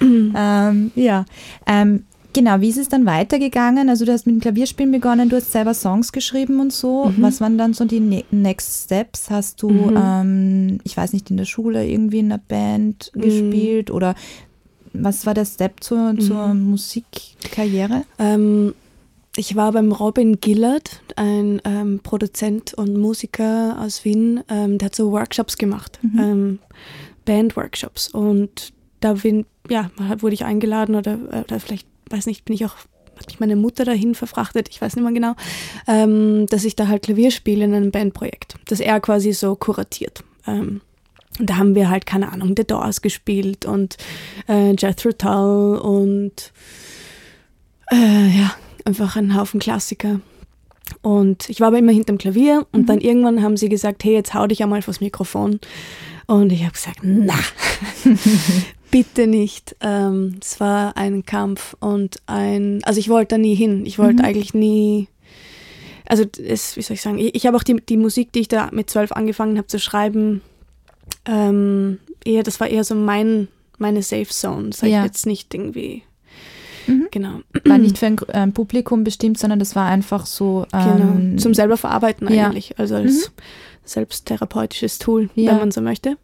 ähm, 0.00 0.90
ja, 0.94 1.24
ähm, 1.66 2.04
genau. 2.32 2.60
Wie 2.60 2.68
ist 2.68 2.78
es 2.78 2.88
dann 2.88 3.06
weitergegangen? 3.06 3.88
Also 3.88 4.04
du 4.04 4.12
hast 4.12 4.26
mit 4.26 4.34
dem 4.36 4.40
Klavierspielen 4.40 4.90
begonnen, 4.92 5.28
du 5.28 5.36
hast 5.36 5.52
selber 5.52 5.74
Songs 5.74 6.12
geschrieben 6.12 6.60
und 6.60 6.72
so. 6.72 7.06
Mhm. 7.16 7.22
Was 7.22 7.40
waren 7.40 7.58
dann 7.58 7.74
so 7.74 7.84
die 7.84 8.00
ne 8.00 8.24
Next 8.30 8.84
Steps? 8.84 9.30
Hast 9.30 9.62
du, 9.62 9.70
Mhm. 9.70 9.94
ähm, 9.96 10.78
ich 10.84 10.96
weiß 10.96 11.12
nicht, 11.12 11.30
in 11.30 11.36
der 11.36 11.44
Schule 11.44 11.86
irgendwie 11.86 12.18
in 12.20 12.32
einer 12.32 12.38
Band 12.46 13.12
Mhm. 13.14 13.20
gespielt 13.20 13.90
oder 13.90 14.14
was 14.94 15.24
war 15.24 15.32
der 15.34 15.46
Step 15.46 15.82
zur, 15.82 16.18
zur 16.18 16.48
Mhm. 16.48 16.70
Musikkarriere? 16.70 18.04
Ähm, 18.18 18.74
ich 19.36 19.56
war 19.56 19.72
beim 19.72 19.92
Robin 19.92 20.40
Gillard, 20.40 21.00
ein 21.16 21.60
ähm, 21.64 22.00
Produzent 22.02 22.74
und 22.74 22.96
Musiker 22.96 23.76
aus 23.80 24.04
Wien, 24.04 24.42
ähm, 24.48 24.78
der 24.78 24.86
hat 24.86 24.94
so 24.94 25.10
Workshops 25.12 25.56
gemacht, 25.56 25.98
Mhm. 26.02 26.18
ähm, 26.20 26.58
Band-Workshops. 27.24 28.08
Und 28.08 28.72
da 29.00 29.14
bin, 29.14 29.46
ja, 29.68 29.90
wurde 30.18 30.34
ich 30.34 30.44
eingeladen 30.44 30.94
oder, 30.94 31.18
oder 31.44 31.60
vielleicht, 31.60 31.86
weiß 32.10 32.26
nicht, 32.26 32.44
bin 32.44 32.54
ich 32.54 32.64
auch, 32.66 32.74
hat 33.16 33.26
mich 33.28 33.40
meine 33.40 33.56
Mutter 33.56 33.84
dahin 33.84 34.14
verfrachtet, 34.14 34.68
ich 34.68 34.80
weiß 34.82 34.96
nicht 34.96 35.04
mehr 35.04 35.12
genau, 35.12 35.34
ähm, 35.86 36.46
dass 36.46 36.64
ich 36.64 36.76
da 36.76 36.88
halt 36.88 37.02
Klavier 37.02 37.30
spiele 37.30 37.64
in 37.64 37.74
einem 37.74 37.90
Bandprojekt, 37.90 38.56
das 38.66 38.80
er 38.80 39.00
quasi 39.00 39.32
so 39.32 39.54
kuratiert. 39.56 40.24
Ähm, 40.46 40.80
Und 41.38 41.48
da 41.48 41.56
haben 41.56 41.74
wir 41.74 41.88
halt, 41.88 42.04
keine 42.04 42.30
Ahnung, 42.30 42.52
The 42.56 42.64
Doors 42.66 43.00
gespielt 43.00 43.64
und 43.64 43.96
äh, 44.48 44.74
Jethro 44.76 45.12
Tull 45.12 45.78
und 45.78 46.52
äh, 47.90 48.28
ja, 48.38 48.54
einfach 48.86 49.16
ein 49.16 49.36
Haufen 49.36 49.60
Klassiker. 49.60 50.20
Und 51.00 51.48
ich 51.48 51.60
war 51.60 51.68
aber 51.68 51.78
immer 51.78 51.92
hinterm 51.92 52.18
Klavier 52.18 52.66
und 52.72 52.88
dann 52.88 53.00
irgendwann 53.00 53.42
haben 53.42 53.56
sie 53.56 53.68
gesagt, 53.68 54.04
hey, 54.04 54.12
jetzt 54.14 54.34
hau 54.34 54.46
dich 54.46 54.62
einmal 54.62 54.82
vors 54.82 55.00
Mikrofon. 55.00 55.60
Und 56.26 56.50
ich 56.52 56.62
habe 56.62 56.72
gesagt, 56.72 56.98
na, 57.02 57.34
bitte 58.90 59.26
nicht. 59.26 59.76
Ähm, 59.80 60.36
es 60.40 60.60
war 60.60 60.96
ein 60.96 61.24
Kampf 61.24 61.76
und 61.80 62.16
ein, 62.26 62.80
also 62.84 63.00
ich 63.00 63.08
wollte 63.08 63.36
da 63.36 63.38
nie 63.38 63.54
hin. 63.54 63.86
Ich 63.86 63.98
wollte 63.98 64.22
Mhm. 64.22 64.28
eigentlich 64.28 64.54
nie, 64.54 65.08
also 66.06 66.24
es, 66.44 66.76
wie 66.76 66.82
soll 66.82 66.94
ich 66.94 67.02
sagen, 67.02 67.18
ich, 67.18 67.34
ich 67.34 67.46
habe 67.46 67.56
auch 67.56 67.62
die, 67.62 67.76
die 67.76 67.96
Musik, 67.96 68.32
die 68.32 68.40
ich 68.40 68.48
da 68.48 68.68
mit 68.72 68.90
zwölf 68.90 69.12
angefangen 69.12 69.56
habe 69.58 69.66
zu 69.68 69.78
schreiben, 69.78 70.42
ähm, 71.26 71.98
eher, 72.24 72.42
das 72.42 72.60
war 72.60 72.68
eher 72.68 72.84
so 72.84 72.94
mein, 72.94 73.48
meine 73.78 74.02
Safe 74.02 74.26
Zone. 74.28 74.70
Das 74.70 74.82
habe 74.82 74.90
Ja. 74.92 75.00
ich 75.00 75.06
jetzt 75.06 75.26
nicht 75.26 75.54
irgendwie, 75.54 76.02
Mhm. 76.86 77.08
genau. 77.10 77.40
War 77.64 77.78
nicht 77.78 77.98
für 77.98 78.06
ein 78.06 78.16
ähm, 78.32 78.52
Publikum 78.52 79.04
bestimmt, 79.04 79.38
sondern 79.38 79.58
das 79.58 79.76
war 79.76 79.86
einfach 79.86 80.26
so. 80.26 80.66
Ähm, 80.72 81.20
Genau, 81.28 81.36
zum 81.38 81.54
selber 81.54 81.76
verarbeiten 81.76 82.32
ja. 82.32 82.46
eigentlich, 82.46 82.78
also 82.78 82.96
als 82.96 83.30
selbsttherapeutisches 83.84 84.98
Tool, 84.98 85.30
Ja. 85.34 85.52
wenn 85.52 85.58
man 85.58 85.70
so 85.70 85.80
möchte. 85.80 86.16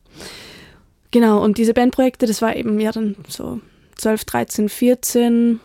Genau, 1.10 1.42
und 1.42 1.58
diese 1.58 1.74
Bandprojekte, 1.74 2.26
das 2.26 2.42
war 2.42 2.54
eben 2.54 2.78
ja 2.80 2.92
dann 2.92 3.16
so 3.28 3.60
12, 3.96 4.24
13, 4.24 4.68
14 4.68 5.60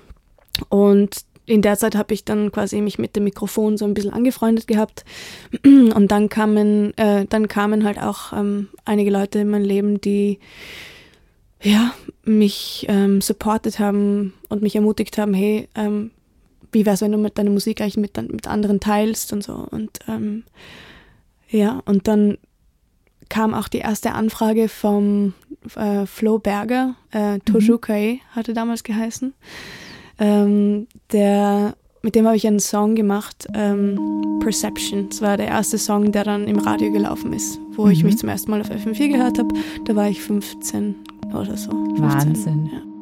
und 0.69 1.17
in 1.45 1.62
der 1.62 1.77
Zeit 1.77 1.95
habe 1.95 2.13
ich 2.13 2.23
dann 2.23 2.51
quasi 2.53 2.79
mich 2.79 2.97
mit 2.99 3.17
dem 3.17 3.25
Mikrofon 3.25 3.77
so 3.77 3.84
ein 3.84 3.93
bisschen 3.93 4.13
angefreundet 4.13 4.65
gehabt 4.67 5.03
und 5.65 6.08
dann 6.08 6.29
kamen, 6.29 6.97
äh, 6.97 7.25
dann 7.27 7.49
kamen 7.49 7.84
halt 7.84 7.99
auch 8.01 8.32
ähm, 8.32 8.69
einige 8.86 9.12
Leute 9.12 9.39
in 9.39 9.49
mein 9.49 9.63
Leben, 9.65 9.99
die 9.99 10.39
ja, 11.63 11.93
mich 12.26 12.86
ähm, 12.89 13.21
supportet 13.21 13.80
haben 13.80 14.34
und 14.49 14.62
mich 14.62 14.76
ermutigt 14.76 15.17
haben, 15.17 15.34
hey, 15.34 15.67
ähm, 15.76 16.12
wie 16.71 16.86
wär's, 16.86 17.02
wenn 17.02 17.12
du 17.12 17.17
mit 17.17 17.38
deiner 17.38 17.52
Musik 17.52 17.82
eigentlich 17.82 17.97
mit, 17.97 18.17
mit 18.32 18.47
anderen 18.47 18.80
teilst 18.80 19.32
und 19.34 19.43
so. 19.43 19.54
Und 19.71 19.99
ähm, 20.08 20.43
ja, 21.49 21.82
und 21.86 22.08
dann 22.08 22.38
kam 23.30 23.54
auch 23.54 23.67
die 23.67 23.80
erste 23.80 24.12
Anfrage 24.13 24.67
vom 24.67 25.34
äh, 25.76 26.06
Flo 26.06 26.39
Berger, 26.39 26.95
äh, 27.12 27.39
Tojukai 27.39 28.19
hatte 28.32 28.54
damals 28.54 28.84
geheißen. 28.84 29.34
Ähm, 30.19 30.88
der, 31.12 31.76
mit 32.02 32.15
dem 32.15 32.26
habe 32.26 32.36
ich 32.36 32.45
einen 32.45 32.60
Song 32.60 32.95
gemacht, 32.95 33.47
ähm, 33.54 34.39
Perception. 34.41 35.10
Das 35.10 35.21
war 35.21 35.38
der 35.38 35.47
erste 35.47 35.78
Song, 35.78 36.12
der 36.12 36.23
dann 36.23 36.47
im 36.47 36.60
Radio 36.60 36.91
gelaufen 36.91 37.34
ist, 37.34 37.60
wo 37.71 37.88
ich 37.88 37.99
Mhm. 37.99 38.06
mich 38.08 38.17
zum 38.17 38.30
ersten 38.30 38.52
Mal 38.52 38.62
auf 38.62 38.69
FM4 38.69 39.12
gehört 39.12 39.39
habe. 39.39 39.56
Da 39.86 39.95
war 39.95 40.10
ich 40.10 40.21
15 40.21 40.95
oder 41.34 41.58
so. 41.58 41.72
15, 41.72 42.00
Wahnsinn. 42.02 42.65
Ja. 42.72 42.92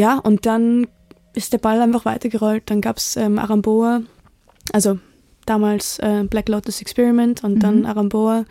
Ja, 0.00 0.18
und 0.18 0.46
dann 0.46 0.86
ist 1.34 1.52
der 1.52 1.58
Ball 1.58 1.80
einfach 1.82 2.06
weitergerollt. 2.06 2.64
Dann 2.66 2.80
gab 2.80 2.96
es 2.96 3.16
ähm, 3.16 3.38
Aramboa, 3.38 4.00
also 4.72 4.98
damals 5.44 5.98
äh, 5.98 6.24
Black 6.24 6.48
Lotus 6.48 6.80
Experiment 6.80 7.44
und 7.44 7.60
dann 7.60 7.80
Mhm. 7.80 7.86
Aramboa, 7.86 8.44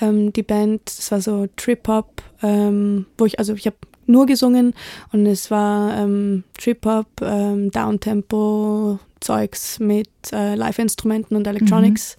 ähm, 0.00 0.32
die 0.32 0.42
Band, 0.42 0.82
das 0.86 1.12
war 1.12 1.20
so 1.20 1.46
Trip-Hop, 1.56 2.22
ähm, 2.42 3.06
wo 3.16 3.26
ich, 3.26 3.38
also 3.38 3.54
ich 3.54 3.66
habe 3.66 3.76
nur 4.06 4.26
gesungen 4.26 4.74
und 5.12 5.26
es 5.26 5.52
war 5.52 5.96
ähm, 5.98 6.42
Trip-Hop, 6.58 7.06
ähm, 7.22 7.70
Downtempo, 7.70 8.98
Zeugs 9.20 9.78
mit 9.78 10.10
äh, 10.32 10.56
Live-Instrumenten 10.56 11.36
und 11.36 11.46
Electronics. 11.46 12.16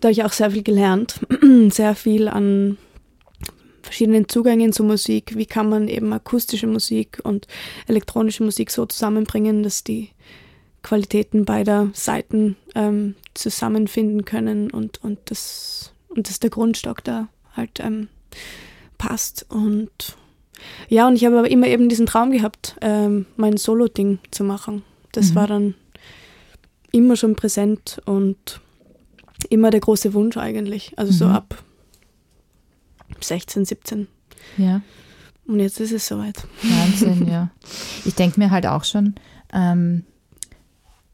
Da 0.00 0.08
habe 0.08 0.12
ich 0.12 0.24
auch 0.24 0.32
sehr 0.32 0.50
viel 0.50 0.64
gelernt, 0.64 1.20
sehr 1.68 1.94
viel 1.94 2.26
an 2.28 2.78
verschiedenen 3.82 4.28
Zugängen 4.28 4.72
zur 4.72 4.86
Musik. 4.86 5.36
Wie 5.36 5.46
kann 5.46 5.68
man 5.68 5.88
eben 5.88 6.12
akustische 6.12 6.66
Musik 6.66 7.20
und 7.24 7.46
elektronische 7.86 8.42
Musik 8.44 8.70
so 8.70 8.86
zusammenbringen, 8.86 9.62
dass 9.62 9.84
die 9.84 10.10
Qualitäten 10.82 11.44
beider 11.44 11.90
Seiten 11.92 12.56
ähm, 12.74 13.14
zusammenfinden 13.34 14.24
können 14.24 14.70
und, 14.70 15.02
und, 15.02 15.18
das, 15.26 15.92
und 16.08 16.28
dass 16.28 16.40
der 16.40 16.50
Grundstock 16.50 17.04
da 17.04 17.28
halt 17.56 17.80
ähm, 17.80 18.08
passt. 18.98 19.46
Und 19.48 20.16
ja, 20.88 21.06
und 21.06 21.16
ich 21.16 21.24
habe 21.24 21.38
aber 21.38 21.50
immer 21.50 21.66
eben 21.66 21.88
diesen 21.88 22.06
Traum 22.06 22.30
gehabt, 22.32 22.76
ähm, 22.80 23.26
mein 23.36 23.56
Solo-Ding 23.56 24.18
zu 24.30 24.44
machen. 24.44 24.82
Das 25.12 25.30
Mhm. 25.30 25.34
war 25.34 25.46
dann 25.46 25.74
immer 26.90 27.16
schon 27.16 27.36
präsent 27.36 28.00
und 28.06 28.60
immer 29.48 29.70
der 29.70 29.80
große 29.80 30.14
Wunsch 30.14 30.36
eigentlich. 30.36 30.92
Also 30.96 31.12
so 31.12 31.24
Mhm. 31.26 31.32
ab 31.32 31.64
16, 33.22 33.64
17. 33.64 34.08
Ja. 34.58 34.80
Und 35.46 35.60
jetzt 35.60 35.80
ist 35.80 35.92
es 35.92 36.06
soweit. 36.06 36.46
Wahnsinn, 36.62 37.28
ja. 37.28 37.50
Ich 38.04 38.14
denke 38.14 38.40
mir 38.40 38.50
halt 38.50 38.66
auch 38.66 38.84
schon, 38.84 39.14
ähm, 39.52 40.04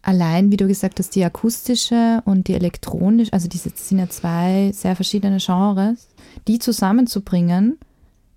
allein, 0.02 0.50
wie 0.50 0.56
du 0.56 0.66
gesagt 0.66 0.98
hast, 0.98 1.14
die 1.14 1.24
akustische 1.24 2.22
und 2.24 2.48
die 2.48 2.54
elektronische, 2.54 3.32
also 3.32 3.48
diese 3.48 3.70
sind 3.74 3.98
ja 3.98 4.08
zwei 4.08 4.70
sehr 4.72 4.96
verschiedene 4.96 5.38
Genres, 5.38 6.08
die 6.46 6.58
zusammenzubringen, 6.58 7.78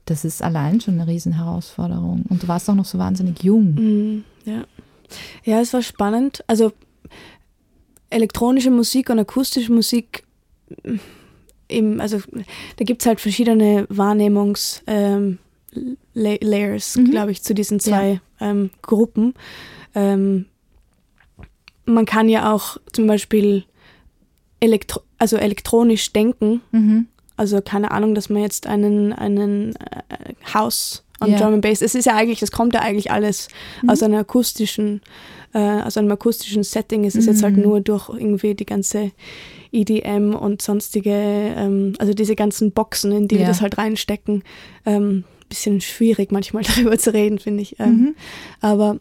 das 0.05 0.26
ist 0.26 0.41
allein 0.41 0.82
schon 0.82 0.95
eine 0.95 1.07
Riesenherausforderung. 1.07 2.24
Und 2.28 2.43
du 2.43 2.47
warst 2.47 2.69
auch 2.69 2.76
noch 2.76 2.86
so 2.86 2.97
wahnsinnig 2.97 3.43
jung. 3.43 3.76
Mhm, 3.76 4.24
ja. 4.45 4.63
ja, 5.43 5.61
es 5.61 5.74
war 5.74 5.82
spannend. 5.82 6.43
Also 6.47 6.74
elektronische 8.09 8.72
Musik 8.72 9.09
und 9.09 9.19
akustische 9.19 9.72
Musik, 9.72 10.24
im, 11.72 11.99
also 12.01 12.19
da 12.78 12.86
gibt 12.86 13.01
es 13.01 13.05
halt 13.07 13.19
verschiedene 13.19 13.86
Wahrnehmungs- 13.88 14.82
ähm, 14.88 15.38
La 16.13 16.36
Layers, 16.41 16.97
Mhm. 16.97 17.11
glaube 17.11 17.32
ich, 17.32 17.41
zu 17.43 17.53
diesen 17.53 17.80
zwei 17.80 18.19
ähm, 18.41 18.72
Gruppen. 18.82 19.34
Ähm, 19.95 20.45
man 21.86 22.05
kann 22.05 22.30
ja 22.30 22.53
auch 22.53 22.78
zum 22.91 23.07
Beispiel 23.07 23.63
elektro 24.59 25.01
also 25.17 25.38
elektronisch 25.38 26.11
denken. 26.13 26.61
Mhm. 26.72 27.07
Also 27.38 27.61
keine 27.61 27.91
Ahnung, 27.91 28.15
dass 28.15 28.30
man 28.30 28.41
jetzt 28.41 28.67
einen, 28.67 29.13
einen 29.13 29.76
äh, 29.76 30.34
House 30.53 31.03
und 31.19 31.30
Ja. 31.32 31.38
Drum 31.38 31.53
and 31.53 31.61
Bass, 31.61 31.82
es 31.82 31.93
ist 31.95 32.05
ja 32.05 32.15
eigentlich, 32.15 32.39
das 32.39 32.51
kommt 32.51 32.74
ja 32.74 32.82
eigentlich 32.82 33.11
alles 33.11 33.47
Mhm. 33.82 33.89
aus 33.91 34.01
einer 34.03 34.19
akustischen, 34.19 35.01
äh, 35.53 35.59
aus 35.82 35.95
einem 35.97 36.11
akustischen 36.11 36.63
Setting. 36.63 37.05
Es 37.05 37.15
ist 37.15 37.28
jetzt 37.28 37.43
halt 37.43 37.55
Mhm. 37.57 37.63
nur 37.63 37.82
durch 37.82 38.09
irgendwie 38.09 38.55
die 38.55 38.65
ganze 38.65 39.11
EDM 39.72 40.34
und 40.36 40.61
sonstige, 40.61 41.11
ähm, 41.13 41.93
also 41.99 42.13
diese 42.13 42.36
ganzen 42.36 42.72
Boxen, 42.72 43.11
in 43.11 43.28
die 43.28 43.36
wir 43.36 43.43
Ja. 43.43 43.47
das 43.47 43.61
halt 43.61 43.78
reinstecken. 43.78 44.43
Ähm, 44.86 45.24
bisschen 45.49 45.82
schwierig 45.82 46.32
manchmal 46.32 46.63
darüber 46.76 46.97
zu 46.97 47.13
reden, 47.13 47.39
finde 47.39 47.63
ich. 47.63 47.80
Ähm, 47.80 47.89
Mhm. 47.97 48.15
Aber 48.61 48.97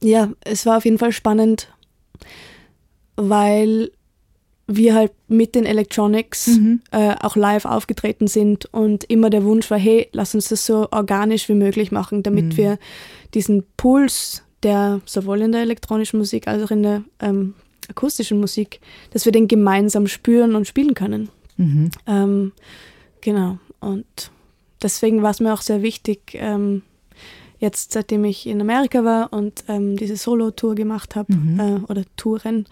ja, 0.00 0.30
es 0.44 0.64
war 0.66 0.76
auf 0.78 0.84
jeden 0.84 0.98
Fall 0.98 1.12
spannend, 1.12 1.72
weil 3.16 3.90
wir 4.68 4.94
halt 4.94 5.12
mit 5.28 5.54
den 5.54 5.64
Electronics 5.64 6.48
Mhm. 6.58 6.80
äh, 6.90 7.14
auch 7.20 7.36
live 7.36 7.64
aufgetreten 7.66 8.26
sind 8.26 8.66
und 8.74 9.04
immer 9.04 9.30
der 9.30 9.44
Wunsch 9.44 9.70
war, 9.70 9.78
hey, 9.78 10.08
lass 10.12 10.34
uns 10.34 10.48
das 10.48 10.66
so 10.66 10.88
organisch 10.90 11.48
wie 11.48 11.54
möglich 11.54 11.92
machen, 11.92 12.22
damit 12.24 12.46
Mhm. 12.46 12.56
wir 12.56 12.78
diesen 13.34 13.64
Puls, 13.76 14.42
der 14.64 15.00
sowohl 15.06 15.42
in 15.42 15.52
der 15.52 15.60
elektronischen 15.62 16.18
Musik 16.18 16.48
als 16.48 16.62
auch 16.64 16.70
in 16.72 16.82
der 16.82 17.04
ähm, 17.20 17.54
akustischen 17.88 18.40
Musik, 18.40 18.80
dass 19.10 19.24
wir 19.24 19.32
den 19.32 19.48
gemeinsam 19.48 20.06
spüren 20.06 20.54
und 20.54 20.66
spielen 20.66 20.94
können. 20.94 21.28
Mhm. 21.56 21.90
Ähm, 22.06 22.52
genau. 23.20 23.58
Und 23.80 24.30
deswegen 24.82 25.22
war 25.22 25.30
es 25.30 25.40
mir 25.40 25.52
auch 25.52 25.62
sehr 25.62 25.82
wichtig, 25.82 26.34
ähm, 26.34 26.82
jetzt 27.58 27.92
seitdem 27.92 28.24
ich 28.24 28.46
in 28.46 28.60
Amerika 28.60 29.04
war 29.04 29.32
und 29.32 29.64
ähm, 29.68 29.96
diese 29.96 30.16
Solo-Tour 30.16 30.74
gemacht 30.74 31.16
habe, 31.16 31.32
Mhm. 31.34 31.60
äh, 31.60 31.80
oder 31.90 32.04
Touren, 32.16 32.66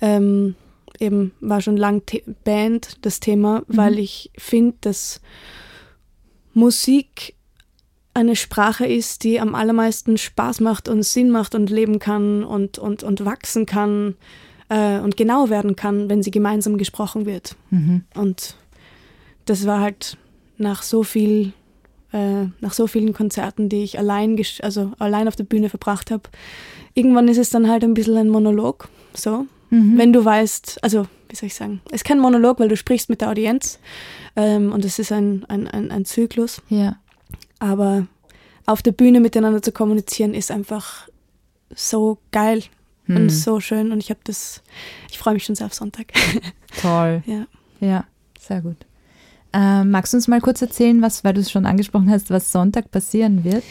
ähm, 0.00 0.56
eben 0.98 1.32
war 1.40 1.60
schon 1.60 1.76
lang 1.76 2.02
The 2.10 2.24
Band 2.44 2.98
das 3.02 3.20
Thema, 3.20 3.62
weil 3.68 3.98
ich 3.98 4.30
finde, 4.36 4.76
dass 4.80 5.20
Musik 6.54 7.34
eine 8.14 8.34
Sprache 8.34 8.86
ist, 8.86 9.24
die 9.24 9.40
am 9.40 9.54
allermeisten 9.54 10.16
Spaß 10.16 10.60
macht 10.60 10.88
und 10.88 11.02
Sinn 11.02 11.30
macht 11.30 11.54
und 11.54 11.68
leben 11.68 11.98
kann 11.98 12.44
und, 12.44 12.78
und, 12.78 13.02
und 13.02 13.24
wachsen 13.26 13.66
kann 13.66 14.14
äh, 14.68 14.98
und 14.98 15.16
genau 15.16 15.50
werden 15.50 15.76
kann, 15.76 16.08
wenn 16.08 16.22
sie 16.22 16.30
gemeinsam 16.30 16.78
gesprochen 16.78 17.26
wird. 17.26 17.56
Mhm. 17.70 18.04
Und 18.14 18.56
das 19.44 19.66
war 19.66 19.80
halt 19.80 20.16
nach 20.58 20.82
so 20.82 21.02
viel, 21.02 21.52
äh, 22.12 22.46
nach 22.60 22.72
so 22.72 22.86
vielen 22.86 23.12
Konzerten, 23.12 23.68
die 23.68 23.84
ich 23.84 23.98
allein, 23.98 24.40
also 24.62 24.92
allein 24.98 25.28
auf 25.28 25.36
der 25.36 25.44
Bühne 25.44 25.68
verbracht 25.68 26.10
habe. 26.10 26.24
Irgendwann 26.94 27.28
ist 27.28 27.38
es 27.38 27.50
dann 27.50 27.68
halt 27.68 27.84
ein 27.84 27.94
bisschen 27.94 28.16
ein 28.16 28.28
Monolog, 28.28 28.88
so. 29.14 29.46
Mhm. 29.70 29.98
Wenn 29.98 30.12
du 30.12 30.24
weißt, 30.24 30.78
also 30.82 31.06
wie 31.28 31.36
soll 31.36 31.48
ich 31.48 31.54
sagen, 31.54 31.80
es 31.86 31.96
ist 31.96 32.04
kein 32.04 32.20
Monolog, 32.20 32.60
weil 32.60 32.68
du 32.68 32.76
sprichst 32.76 33.10
mit 33.10 33.20
der 33.20 33.30
Audienz 33.30 33.78
ähm, 34.36 34.72
und 34.72 34.84
es 34.84 34.98
ist 34.98 35.12
ein, 35.12 35.44
ein, 35.48 35.66
ein, 35.66 35.90
ein 35.90 36.04
Zyklus. 36.04 36.62
Ja. 36.68 36.96
Aber 37.58 38.06
auf 38.64 38.82
der 38.82 38.92
Bühne 38.92 39.20
miteinander 39.20 39.62
zu 39.62 39.72
kommunizieren 39.72 40.34
ist 40.34 40.50
einfach 40.50 41.08
so 41.74 42.18
geil 42.30 42.62
Hm. 43.06 43.16
und 43.16 43.30
so 43.30 43.60
schön 43.60 43.92
und 43.92 43.98
ich 43.98 44.10
habe 44.10 44.20
das, 44.24 44.62
ich 45.10 45.18
freue 45.18 45.34
mich 45.34 45.44
schon 45.44 45.54
sehr 45.54 45.66
auf 45.66 45.74
Sonntag. 45.74 46.12
Toll. 46.80 47.22
ja. 47.26 47.46
Ja, 47.80 48.04
sehr 48.40 48.62
gut. 48.62 48.76
Ähm, 49.52 49.90
magst 49.90 50.12
du 50.12 50.16
uns 50.16 50.28
mal 50.28 50.40
kurz 50.40 50.60
erzählen, 50.62 51.00
was, 51.02 51.24
weil 51.24 51.34
du 51.34 51.40
es 51.40 51.50
schon 51.50 51.66
angesprochen 51.66 52.10
hast, 52.10 52.30
was 52.30 52.50
Sonntag 52.52 52.90
passieren 52.90 53.44
wird? 53.44 53.64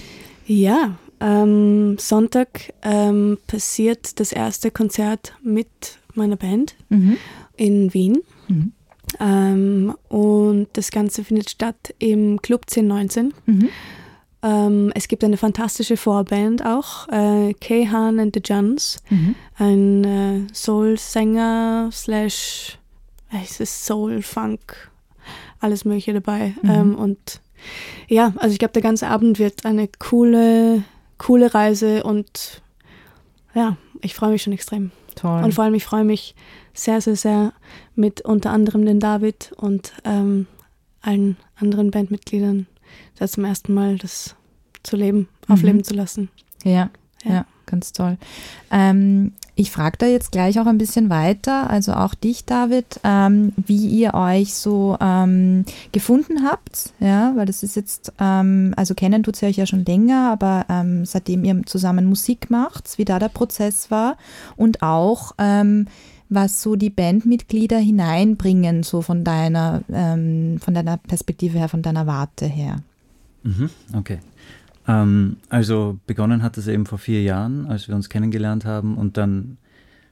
Ja, 0.46 0.98
ähm, 1.20 1.98
Sonntag 2.00 2.74
ähm, 2.84 3.38
passiert 3.48 4.20
das 4.20 4.32
erste 4.32 4.70
Konzert 4.72 5.34
mit 5.44 5.68
meiner 6.14 6.36
Band 6.36 6.76
Mhm. 6.90 7.18
in 7.58 7.94
Wien. 7.94 8.20
Mhm. 8.48 8.72
Ähm, 9.20 9.96
und 10.10 10.68
das 10.74 10.92
Ganze 10.92 11.24
findet 11.24 11.50
statt 11.50 11.94
im 12.00 12.42
Club 12.42 12.62
1019. 12.70 13.34
Mhm. 13.46 13.70
Ähm, 14.46 14.92
es 14.94 15.08
gibt 15.08 15.24
eine 15.24 15.38
fantastische 15.38 15.98
Vorband 15.98 16.64
auch, 16.64 17.08
äh, 17.10 17.54
Kay 17.60 17.88
Han 17.88 18.20
and 18.20 18.36
the 18.36 18.42
Juns, 18.46 19.02
Mhm. 19.10 19.36
ein 19.58 20.04
äh, 20.04 20.54
Soul-Sänger 20.54 21.90
slash, 21.92 22.78
äh, 23.32 23.38
es 23.44 23.60
ist 23.60 23.86
Soul, 23.86 24.22
Funk, 24.22 24.92
alles 25.60 25.84
mögliche 25.84 26.14
dabei. 26.14 26.54
Mhm. 26.62 26.70
Ähm, 26.70 26.96
und 26.96 27.42
ja, 28.08 28.34
also 28.38 28.54
ich 28.54 28.60
glaube, 28.60 28.74
der 28.74 28.84
ganze 28.84 29.08
Abend 29.08 29.40
wird 29.40 29.66
eine 29.66 29.90
coole, 29.98 30.84
coole 31.18 31.54
Reise 31.56 32.04
und 32.04 32.62
ja, 33.56 33.78
ich 34.02 34.14
freue 34.14 34.32
mich 34.32 34.44
schon 34.44 34.54
extrem. 34.54 34.92
Toll. 35.16 35.44
Und 35.44 35.54
vor 35.56 35.64
allem, 35.64 35.74
ich 35.74 35.86
freue 35.86 36.04
mich 36.04 36.36
sehr, 36.74 37.02
sehr, 37.02 37.16
sehr 37.16 37.54
mit 37.96 38.22
unter 38.22 38.52
anderem 38.52 38.86
den 38.86 39.00
David 39.00 39.54
und 39.56 39.94
ähm, 40.04 40.46
allen 41.02 41.38
anderen 41.56 41.90
Bandmitgliedern 41.90 42.68
da 43.18 43.28
zum 43.28 43.46
ersten 43.46 43.74
Mal 43.74 43.98
das 43.98 44.36
zu 44.84 44.96
leben, 44.96 45.28
aufleben 45.48 45.78
Mhm. 45.80 45.84
zu 45.84 45.94
lassen. 45.94 46.30
Ja, 46.64 46.90
ja, 47.24 47.34
Ja. 47.34 47.46
ganz 47.66 47.92
toll. 47.94 48.18
Ähm, 48.72 49.34
ich 49.58 49.72
frage 49.72 49.98
da 49.98 50.06
jetzt 50.06 50.34
gleich 50.34 50.60
auch 50.60 50.66
ein 50.66 50.78
bisschen 50.78 51.10
weiter, 51.10 51.70
also 51.70 51.94
auch 51.94 52.14
dich, 52.14 52.44
David, 52.44 53.00
ähm, 53.06 53.54
wie 53.56 53.88
ihr 53.88 54.14
euch 54.14 54.54
so 54.54 54.98
ähm, 55.00 55.64
gefunden 55.94 56.44
habt, 56.44 56.92
ja, 57.00 57.32
weil 57.38 57.46
das 57.46 57.64
ist 57.64 57.78
jetzt, 57.78 58.12
ähm, 58.20 58.74
also 58.76 58.96
kennen 58.96 59.24
tut 59.24 59.42
ihr 59.42 59.48
euch 59.48 59.56
ja 59.56 59.66
schon 59.66 59.86
länger, 59.86 60.30
aber 60.30 60.66
ähm, 60.70 61.06
seitdem 61.06 61.46
ihr 61.46 61.62
zusammen 61.66 62.06
Musik 62.06 62.50
macht, 62.50 62.98
wie 62.98 63.06
da 63.06 63.18
der 63.18 63.30
Prozess 63.30 63.90
war 63.90 64.18
und 64.58 64.82
auch 64.84 65.32
ähm, 65.38 65.88
was 66.30 66.62
so 66.62 66.76
die 66.76 66.90
Bandmitglieder 66.90 67.78
hineinbringen, 67.78 68.84
so 68.84 69.02
von 69.02 69.24
deiner, 69.24 69.84
ähm, 69.92 70.58
von 70.60 70.74
deiner 70.74 70.98
Perspektive 70.98 71.58
her, 71.58 71.70
von 71.70 71.82
deiner 71.82 72.08
Warte 72.08 72.46
her. 72.46 72.82
Mhm, 73.44 73.70
okay. 73.94 74.20
Ähm, 74.88 75.38
also 75.50 76.00
begonnen 76.08 76.44
hat 76.44 76.58
es 76.58 76.68
eben 76.68 76.86
vor 76.86 76.98
vier 76.98 77.24
Jahren, 77.24 77.68
als 77.68 77.88
wir 77.88 77.96
uns 77.96 78.10
kennengelernt 78.10 78.66
haben 78.66 78.98
und 78.98 79.18
dann 79.18 79.58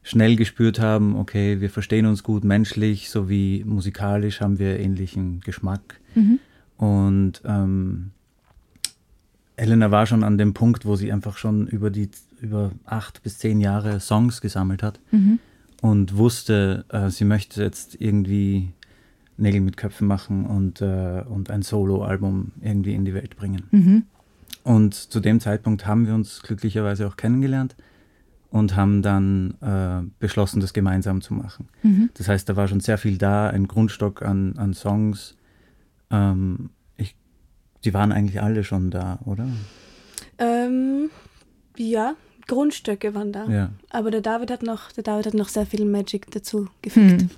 schnell 0.03 0.35
gespürt 0.35 0.79
haben, 0.79 1.15
okay, 1.15 1.61
wir 1.61 1.69
verstehen 1.69 2.05
uns 2.05 2.23
gut 2.23 2.43
menschlich 2.43 3.09
sowie 3.09 3.63
musikalisch 3.65 4.41
haben 4.41 4.59
wir 4.59 4.79
ähnlichen 4.79 5.39
Geschmack. 5.41 5.99
Mhm. 6.13 6.39
Und 6.77 7.41
ähm, 7.45 8.11
Elena 9.55 9.91
war 9.91 10.05
schon 10.05 10.23
an 10.23 10.37
dem 10.37 10.53
Punkt, 10.53 10.85
wo 10.85 10.95
sie 10.95 11.11
einfach 11.11 11.37
schon 11.37 11.67
über 11.67 11.89
die 11.89 12.09
über 12.41 12.71
acht 12.85 13.23
bis 13.23 13.37
zehn 13.37 13.61
Jahre 13.61 14.01
Songs 14.01 14.41
gesammelt 14.41 14.83
hat 14.83 14.99
Mhm. 15.11 15.39
Und 15.83 16.15
wusste, 16.15 16.85
äh, 16.87 17.09
sie 17.09 17.25
möchte 17.25 17.61
jetzt 17.61 17.99
irgendwie 17.99 18.71
Nägel 19.35 19.59
mit 19.59 19.75
Köpfen 19.75 20.07
machen 20.07 20.45
und, 20.45 20.79
äh, 20.79 21.25
und 21.27 21.51
ein 21.51 21.61
Solo-Album 21.61 22.53
irgendwie 22.61 22.93
in 22.93 23.03
die 23.03 23.13
Welt 23.13 23.35
bringen. 23.35 23.63
Mhm. 23.71 24.03
Und 24.63 24.93
zu 24.93 25.19
dem 25.19 25.41
Zeitpunkt 25.41 25.85
haben 25.85 26.07
wir 26.07 26.15
uns 26.15 26.41
glücklicherweise 26.41 27.05
auch 27.05 27.17
kennengelernt 27.17 27.75
und 28.49 28.77
haben 28.77 29.01
dann 29.01 29.55
äh, 29.59 30.09
beschlossen, 30.19 30.61
das 30.61 30.71
gemeinsam 30.71 31.19
zu 31.19 31.33
machen. 31.33 31.67
Mhm. 31.81 32.11
Das 32.13 32.29
heißt, 32.29 32.47
da 32.47 32.55
war 32.55 32.69
schon 32.69 32.79
sehr 32.79 32.97
viel 32.97 33.17
da, 33.17 33.49
ein 33.49 33.67
Grundstock 33.67 34.21
an, 34.21 34.57
an 34.57 34.73
Songs. 34.73 35.35
Ähm, 36.09 36.69
ich, 36.95 37.17
die 37.83 37.93
waren 37.93 38.13
eigentlich 38.13 38.41
alle 38.41 38.63
schon 38.63 38.89
da, 38.89 39.19
oder? 39.25 39.49
Ähm, 40.37 41.09
ja, 41.75 42.13
Grundstücke 42.47 43.13
waren 43.13 43.31
da. 43.31 43.45
Ja. 43.49 43.69
Aber 43.89 44.11
der 44.11 44.21
David 44.21 44.51
hat 44.51 44.63
noch, 44.63 44.91
der 44.91 45.03
David 45.03 45.27
hat 45.27 45.33
noch 45.33 45.49
sehr 45.49 45.65
viel 45.65 45.85
Magic 45.85 46.29
dazu 46.31 46.67
gefügt. 46.81 47.21
Hm. 47.21 47.29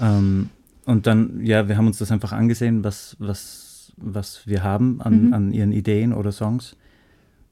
Ähm, 0.00 0.50
und 0.84 1.06
dann, 1.06 1.44
ja, 1.44 1.68
wir 1.68 1.76
haben 1.76 1.86
uns 1.86 1.98
das 1.98 2.12
einfach 2.12 2.32
angesehen, 2.32 2.84
was, 2.84 3.16
was, 3.18 3.92
was 3.96 4.46
wir 4.46 4.62
haben 4.62 5.00
an, 5.00 5.26
Mhm. 5.26 5.32
an 5.32 5.52
ihren 5.52 5.72
Ideen 5.72 6.12
oder 6.12 6.32
Songs. 6.32 6.76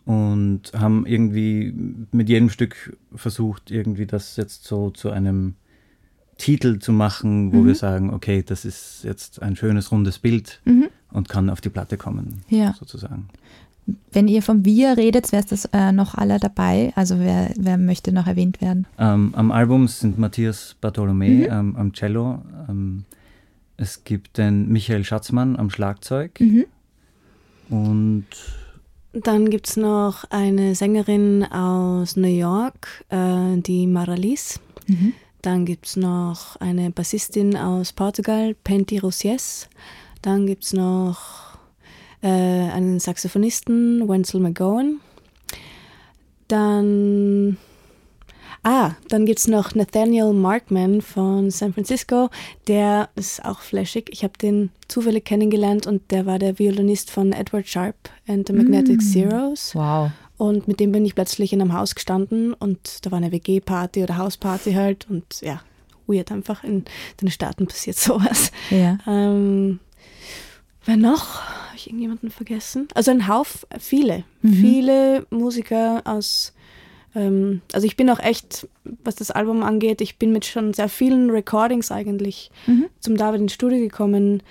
Und 0.05 0.73
haben 0.77 1.07
irgendwie 1.07 1.73
mit 2.13 2.29
jedem 2.29 2.51
Stück 2.51 2.97
versucht, 3.15 3.71
irgendwie 3.71 4.05
das 4.07 4.37
jetzt 4.37 4.65
so 4.65 4.91
zu 4.91 5.11
einem 5.11 5.55
Titel 6.37 6.79
zu 6.79 6.93
machen, 6.93 7.53
wo 7.55 7.59
Mhm. 7.61 7.67
wir 7.69 7.75
sagen, 7.75 8.13
okay, 8.13 8.43
das 8.43 8.65
ist 8.67 9.03
jetzt 9.05 9.41
ein 9.41 9.57
schönes 9.57 9.91
rundes 9.91 10.19
Bild 10.19 10.61
Mhm. 10.67 10.89
und 11.11 11.29
kann 11.31 11.49
auf 11.49 11.61
die 11.63 11.71
Platte 11.71 11.97
kommen, 11.97 12.43
Ja. 12.51 12.75
sozusagen. 12.79 13.29
Wenn 14.13 14.29
ihr 14.29 14.43
vom 14.43 14.65
Wir 14.65 14.97
redet, 14.97 15.31
wer 15.33 15.41
ist 15.41 15.53
das 15.53 15.67
äh, 15.73 15.93
noch 15.93 16.15
alle 16.15 16.39
dabei? 16.41 16.93
Also 16.97 17.19
wer, 17.19 17.53
wer 17.59 17.77
möchte 17.77 18.13
noch 18.13 18.27
erwähnt 18.27 18.61
werden? 18.63 18.87
Ähm, 18.99 19.33
am 19.37 19.51
Album 19.53 19.89
sind 19.89 20.19
Matthias 20.19 20.77
Bartholomä 20.81 21.29
Mhm. 21.29 21.47
ähm, 21.51 21.77
am 21.77 21.93
Cello. 21.93 22.43
Ähm, 22.69 23.05
es 23.77 24.05
gibt 24.05 24.39
den 24.39 24.69
Michael 24.71 25.05
Schatzmann 25.05 25.57
am 25.57 25.69
Schlagzeug. 25.69 26.41
Mhm. 26.41 26.65
Und 27.71 28.27
Dann 29.13 29.51
gibt 29.51 29.69
es 29.69 29.77
noch 29.77 30.25
eine 30.31 30.75
Sängerin 30.75 31.45
aus 31.45 32.17
New 32.17 32.27
York, 32.29 33.05
äh, 33.11 33.57
die 33.59 33.87
Maralis. 33.87 34.61
Mhm. 34.87 35.13
Dann 35.43 35.67
gibt 35.67 35.87
es 35.87 35.97
noch 35.97 36.57
eine 36.57 36.91
Bassistin 36.91 37.57
aus 37.57 37.93
Portugal, 37.93 38.55
Penty 38.65 38.99
Rosies. 38.99 39.69
Dann 40.23 40.47
gibt 40.47 40.65
es 40.65 40.73
noch 40.73 41.54
äh, 42.25 42.29
einen 42.29 42.99
Saxophonisten, 43.01 44.09
Wenzel 44.09 44.41
McGowan. 44.41 45.01
Dann, 46.49 47.59
ah, 48.63 48.93
dann 49.09 49.27
gibt 49.27 49.39
es 49.41 49.47
noch 49.47 49.75
Nathaniel 49.75 50.33
Markman 50.33 51.03
von 51.03 51.51
San 51.51 51.75
Francisco. 51.75 52.31
Der 52.67 53.11
ist 53.15 53.45
auch 53.45 53.61
flashig. 53.61 54.09
Ich 54.11 54.25
habe 54.25 54.39
den 54.41 54.71
zufällig 54.89 55.25
kennengelernt 55.27 55.87
und 55.87 56.11
der 56.11 56.25
war 56.27 56.39
der 56.39 56.59
Violinist 56.59 57.11
von 57.11 57.33
Edward 57.33 57.69
Sharp 57.69 57.97
and 58.27 58.47
the 58.47 58.53
Magnetic 58.55 58.99
Mm. 58.99 59.01
Zeros. 59.01 59.75
Wow. 59.75 60.11
Und 60.37 60.67
mit 60.67 60.81
dem 60.81 60.93
bin 60.93 61.05
ich 61.05 61.15
plötzlich 61.15 61.53
in 61.53 61.61
einem 61.61 61.75
Haus 61.75 61.95
gestanden 61.95 62.55
und 62.55 63.05
da 63.05 63.11
war 63.11 63.19
eine 63.19 63.33
WG-Party 63.33 64.03
oder 64.03 64.19
Hausparty 64.19 64.73
halt 64.73 65.07
und 65.09 65.25
ja, 65.43 65.61
weird 66.07 66.33
einfach. 66.33 66.65
In 66.65 66.85
den 67.21 67.31
Staaten 67.31 67.67
passiert 67.67 67.97
sowas. 67.99 68.51
Ja. 68.71 68.99
Ähm, 69.07 69.79
wer 70.85 70.97
noch? 70.97 71.41
Habe 71.43 71.77
ich 71.77 71.87
irgendjemanden 71.87 72.31
vergessen? 72.31 72.89
Also 72.95 73.11
ein 73.11 73.27
Haufen, 73.29 73.61
viele. 73.79 74.25
Mhm. 74.43 74.53
Viele 74.53 75.27
Musiker 75.31 76.03
aus. 76.05 76.53
Ähm, 77.15 77.63
also 77.73 77.87
ich 77.87 77.97
bin 77.97 78.11
auch 78.11 78.19
echt, 78.21 78.69
was 79.03 79.15
das 79.17 79.31
Album 79.31 79.63
angeht, 79.63 80.01
ich 80.01 80.19
bin 80.19 80.33
mit 80.33 80.45
schon 80.47 80.75
sehr 80.75 80.89
vielen 80.89 81.31
Recordings 81.31 81.91
eigentlich 81.91 82.51
Mhm. 82.67 82.87
zum 83.01 83.17
David 83.17 83.41
ins 83.41 83.53
Studio 83.55 83.79
gekommen. 83.79 84.43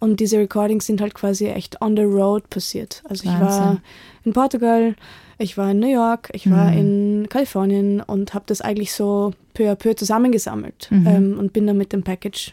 Und 0.00 0.18
diese 0.18 0.38
Recordings 0.38 0.86
sind 0.86 1.00
halt 1.00 1.14
quasi 1.14 1.46
echt 1.46 1.80
on 1.80 1.96
the 1.96 2.02
road 2.02 2.50
passiert. 2.50 3.02
Also 3.08 3.22
ich 3.24 3.30
war 3.38 3.40
Wahnsinn. 3.60 3.82
in 4.24 4.32
Portugal, 4.32 4.96
ich 5.38 5.56
war 5.56 5.70
in 5.70 5.78
New 5.78 5.92
York, 5.92 6.28
ich 6.32 6.50
war 6.50 6.72
Mhm. 6.72 6.78
in 6.78 7.28
Kalifornien 7.28 8.00
und 8.00 8.34
habe 8.34 8.44
das 8.48 8.60
eigentlich 8.62 8.92
so 8.92 9.32
peu 9.54 9.70
à 9.70 9.76
peu 9.76 9.94
zusammengesammelt 9.94 10.88
Mhm. 10.90 11.06
ähm, 11.06 11.38
und 11.38 11.52
bin 11.52 11.68
dann 11.68 11.76
mit 11.78 11.92
dem 11.92 12.02
Package 12.02 12.52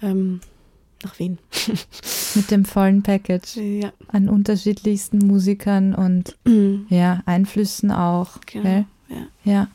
ähm, 0.00 0.40
nach 1.02 1.18
Wien. 1.18 1.38
Mit 2.34 2.50
dem 2.50 2.64
vollen 2.64 3.02
Package 3.02 3.56
Ja. 3.56 3.92
an 4.08 4.28
unterschiedlichsten 4.28 5.18
Musikern 5.18 5.94
und 5.94 6.36
Mhm. 6.44 6.86
ja, 6.90 7.22
Einflüssen 7.26 7.90
auch. 7.90 8.40
Genau, 8.46 8.84
ja. 9.08 9.16
ja. 9.44 9.68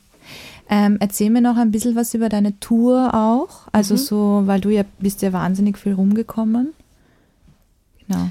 Ähm, 0.70 0.98
erzähl 1.00 1.30
mir 1.30 1.42
noch 1.42 1.58
ein 1.58 1.72
bisschen 1.72 1.96
was 1.96 2.14
über 2.14 2.30
deine 2.30 2.58
Tour 2.60 3.14
auch. 3.14 3.68
Also 3.72 3.96
Mhm. 3.96 3.98
so, 4.00 4.42
weil 4.46 4.62
du 4.62 4.70
ja 4.70 4.84
bist 5.00 5.22
ja 5.22 5.34
wahnsinnig 5.34 5.78
viel 5.78 5.94
rumgekommen. 5.94 6.74
Genau. 8.08 8.30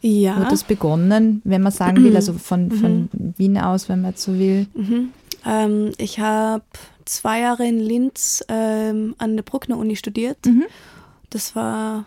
Ja. 0.00 0.36
Wo 0.36 0.40
hat 0.44 0.52
das 0.52 0.64
begonnen, 0.64 1.42
wenn 1.44 1.62
man 1.62 1.72
sagen 1.72 2.02
will, 2.02 2.14
also 2.16 2.32
von, 2.34 2.66
Mhm. 2.68 2.72
von 2.72 3.08
Wien 3.36 3.58
aus, 3.58 3.88
wenn 3.88 4.02
man 4.02 4.12
jetzt 4.12 4.22
so 4.22 4.38
will. 4.38 4.66
Mhm. 4.74 5.10
Ähm, 5.46 5.92
ich 5.98 6.18
habe 6.20 6.64
zwei 7.04 7.40
Jahre 7.40 7.66
in 7.66 7.78
Linz 7.80 8.44
ähm, 8.48 9.14
an 9.18 9.36
der 9.36 9.42
Bruckner 9.42 9.76
Uni 9.78 9.96
studiert. 9.96 10.38
Mhm. 10.46 10.64
Das 11.30 11.54
war 11.56 12.04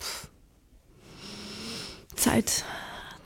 pff, 0.00 0.28
Zeit. 2.20 2.64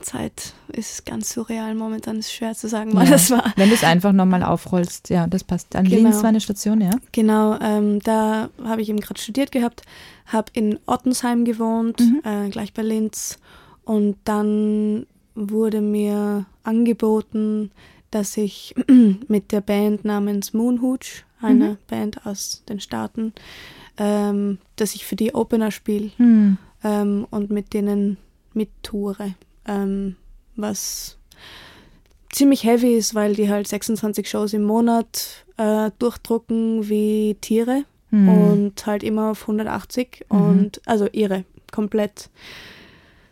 Zeit 0.01 0.53
ist 0.67 1.05
ganz 1.05 1.31
surreal 1.33 1.73
momentan, 1.73 2.17
ist 2.19 2.31
schwer 2.31 2.53
zu 2.53 2.67
sagen, 2.67 2.91
wann 2.93 3.05
Ja. 3.05 3.11
das 3.13 3.31
war. 3.31 3.53
Wenn 3.55 3.69
du 3.69 3.75
es 3.75 3.83
einfach 3.83 4.11
nochmal 4.11 4.43
aufrollst, 4.43 5.09
ja, 5.09 5.25
das 5.25 5.43
passt. 5.43 5.75
An 5.75 5.85
Genau. 5.85 6.03
Linz 6.09 6.17
war 6.21 6.29
eine 6.29 6.41
Station, 6.41 6.79
ja. 6.81 6.91
Genau, 7.11 7.57
ähm, 7.59 7.99
da 8.03 8.49
habe 8.63 8.81
ich 8.83 8.89
eben 8.89 8.99
gerade 8.99 9.19
studiert 9.19 9.51
gehabt, 9.51 9.81
habe 10.27 10.51
in 10.53 10.77
Ottensheim 10.85 11.43
gewohnt, 11.43 11.99
Mhm. 12.01 12.21
äh, 12.23 12.49
gleich 12.49 12.73
bei 12.73 12.83
Linz. 12.83 13.39
Und 13.83 14.17
dann 14.25 15.07
wurde 15.33 15.81
mir 15.81 16.45
angeboten, 16.63 17.71
dass 18.11 18.37
ich 18.37 18.75
mit 19.27 19.51
der 19.51 19.61
Band 19.61 20.05
namens 20.05 20.53
Moonhooch, 20.53 21.23
eine 21.41 21.69
Mhm. 21.71 21.77
Band 21.87 22.25
aus 22.25 22.63
den 22.69 22.79
Staaten, 22.79 23.33
ähm, 23.97 24.59
dass 24.75 24.93
ich 24.93 25.05
für 25.05 25.15
die 25.15 25.33
Opener 25.33 25.71
spiele 25.71 26.11
Hm. 26.17 26.57
ähm, 26.83 27.25
und 27.31 27.49
mit 27.49 27.73
denen 27.73 28.17
mittoure. 28.55 29.35
Ähm, 29.67 30.15
was 30.55 31.17
ziemlich 32.31 32.63
heavy 32.63 32.95
ist, 32.95 33.15
weil 33.15 33.35
die 33.35 33.49
halt 33.49 33.67
26 33.67 34.29
Shows 34.29 34.53
im 34.53 34.63
Monat 34.63 35.45
äh, 35.57 35.91
durchdrucken 35.99 36.89
wie 36.89 37.35
Tiere 37.41 37.83
Hm. 38.11 38.29
und 38.29 38.85
halt 38.85 39.03
immer 39.03 39.31
auf 39.31 39.47
180 39.47 40.25
Mhm. 40.29 40.37
und 40.37 40.81
also 40.85 41.07
ihre 41.11 41.43
komplett. 41.71 42.29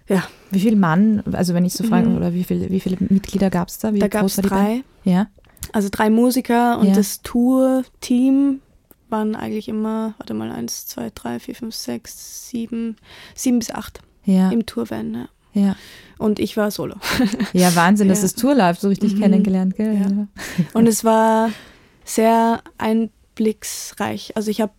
Ja, 0.09 0.23
Wie 0.51 0.59
viel 0.59 0.75
Mann, 0.75 1.23
also 1.31 1.53
wenn 1.53 1.63
ich 1.65 1.73
so 1.73 1.83
frage, 1.85 2.09
Mhm. 2.09 2.17
oder 2.17 2.33
wie, 2.33 2.43
viel, 2.43 2.69
wie 2.69 2.79
viele 2.79 2.97
Mitglieder 2.99 3.49
gab 3.49 3.67
es 3.69 3.79
da? 3.79 3.93
Wie 3.93 3.99
da 3.99 4.07
gab 4.07 4.25
es 4.25 4.35
drei? 4.35 4.83
Ja. 5.03 5.27
also 5.71 5.87
drei 5.91 6.09
Musiker 6.09 6.77
und 6.79 6.87
Ja. 6.87 6.93
das 6.93 7.21
Tour-Team 7.21 8.59
waren 9.09 9.35
eigentlich 9.35 9.67
immer, 9.69 10.13
warte 10.17 10.33
mal, 10.33 10.51
eins, 10.51 10.87
zwei, 10.87 11.09
drei, 11.13 11.39
vier, 11.39 11.55
fünf, 11.55 11.73
sechs, 11.75 12.49
sieben, 12.49 12.97
sieben 13.35 13.59
bis 13.59 13.71
acht 13.71 14.01
Ja. 14.25 14.49
im 14.51 14.65
Tourvan. 14.65 15.13
Ja. 15.13 15.27
Ja. 15.61 15.75
Und 16.17 16.39
ich 16.39 16.57
war 16.57 16.71
solo. 16.71 16.95
Ja, 17.53 17.75
Wahnsinn, 17.75 18.07
dass 18.07 18.19
Ja. 18.19 18.23
das 18.23 18.35
Tour 18.35 18.55
läuft, 18.55 18.81
so 18.81 18.87
richtig 18.89 19.15
Mhm. 19.15 19.19
kennengelernt, 19.21 19.75
gell? 19.75 19.93
Ja. 19.95 20.27
Und 20.73 20.87
es 20.87 21.03
war 21.03 21.51
sehr 22.05 22.61
einblicksreich. 22.77 24.35
Also 24.35 24.49
ich 24.51 24.61
habe 24.61 24.73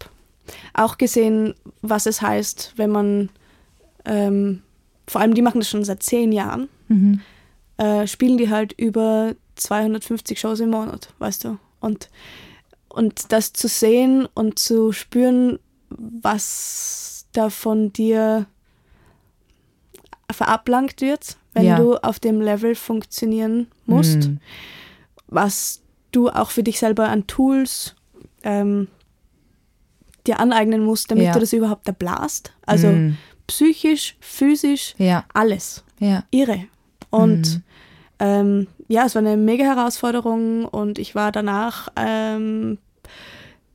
auch 0.75 0.99
gesehen, 0.99 1.55
was 1.83 2.07
es 2.07 2.21
heißt, 2.23 2.75
wenn 2.77 2.91
man, 2.91 3.31
ähm, 4.05 4.63
vor 5.07 5.21
allem 5.21 5.35
die 5.35 5.43
machen 5.43 5.61
das 5.61 5.69
schon 5.69 5.85
seit 5.85 6.03
zehn 6.03 6.33
Jahren, 6.33 6.69
Mhm. 6.89 7.21
äh, 7.77 8.07
spielen 8.07 8.37
die 8.39 8.51
halt 8.51 8.73
über 8.73 9.35
250 9.57 10.39
Shows 10.41 10.61
im 10.61 10.71
Monat, 10.71 11.09
weißt 11.19 11.45
du. 11.45 11.59
Und, 11.81 12.09
und 12.89 13.33
das 13.33 13.53
zu 13.53 13.69
sehen 13.69 14.27
und 14.35 14.59
zu 14.59 14.93
spüren, 14.93 15.59
was 15.91 17.27
da 17.33 17.51
von 17.51 17.93
dir 17.93 18.47
verablangt 20.31 21.01
wird, 21.01 21.37
wenn 21.53 21.65
Ja. 21.67 21.77
du 21.77 21.97
auf 21.97 22.19
dem 22.21 22.41
Level 22.41 22.75
funktionieren 22.75 23.69
musst 23.87 24.29
Mhm. 24.29 24.41
was 25.29 25.83
du 26.13 26.29
auch 26.31 26.51
für 26.51 26.63
dich 26.63 26.79
selber 26.79 27.09
an 27.09 27.27
Tools 27.27 27.95
ähm, 28.45 28.89
dir 30.27 30.39
aneignen 30.41 30.83
musst, 30.85 31.11
damit 31.11 31.25
Ja. 31.27 31.33
du 31.33 31.41
das 31.41 31.53
überhaupt 31.53 31.87
erblasst. 31.89 32.53
Also 32.67 32.89
Mhm. 32.89 33.17
psychisch, 33.47 34.17
physisch, 34.21 34.95
Ja. 34.99 35.25
alles. 35.35 35.83
Ja. 35.99 36.25
Irre. 36.31 36.65
Und 37.11 37.57
Mhm. 37.57 37.63
ähm, 38.21 38.67
ja, 38.89 39.05
es 39.07 39.15
war 39.15 39.21
eine 39.23 39.37
mega 39.37 39.65
Herausforderung 39.65 40.65
und 40.67 40.99
ich 40.99 41.15
war 41.15 41.33
danach, 41.33 41.89
ähm, 41.97 42.79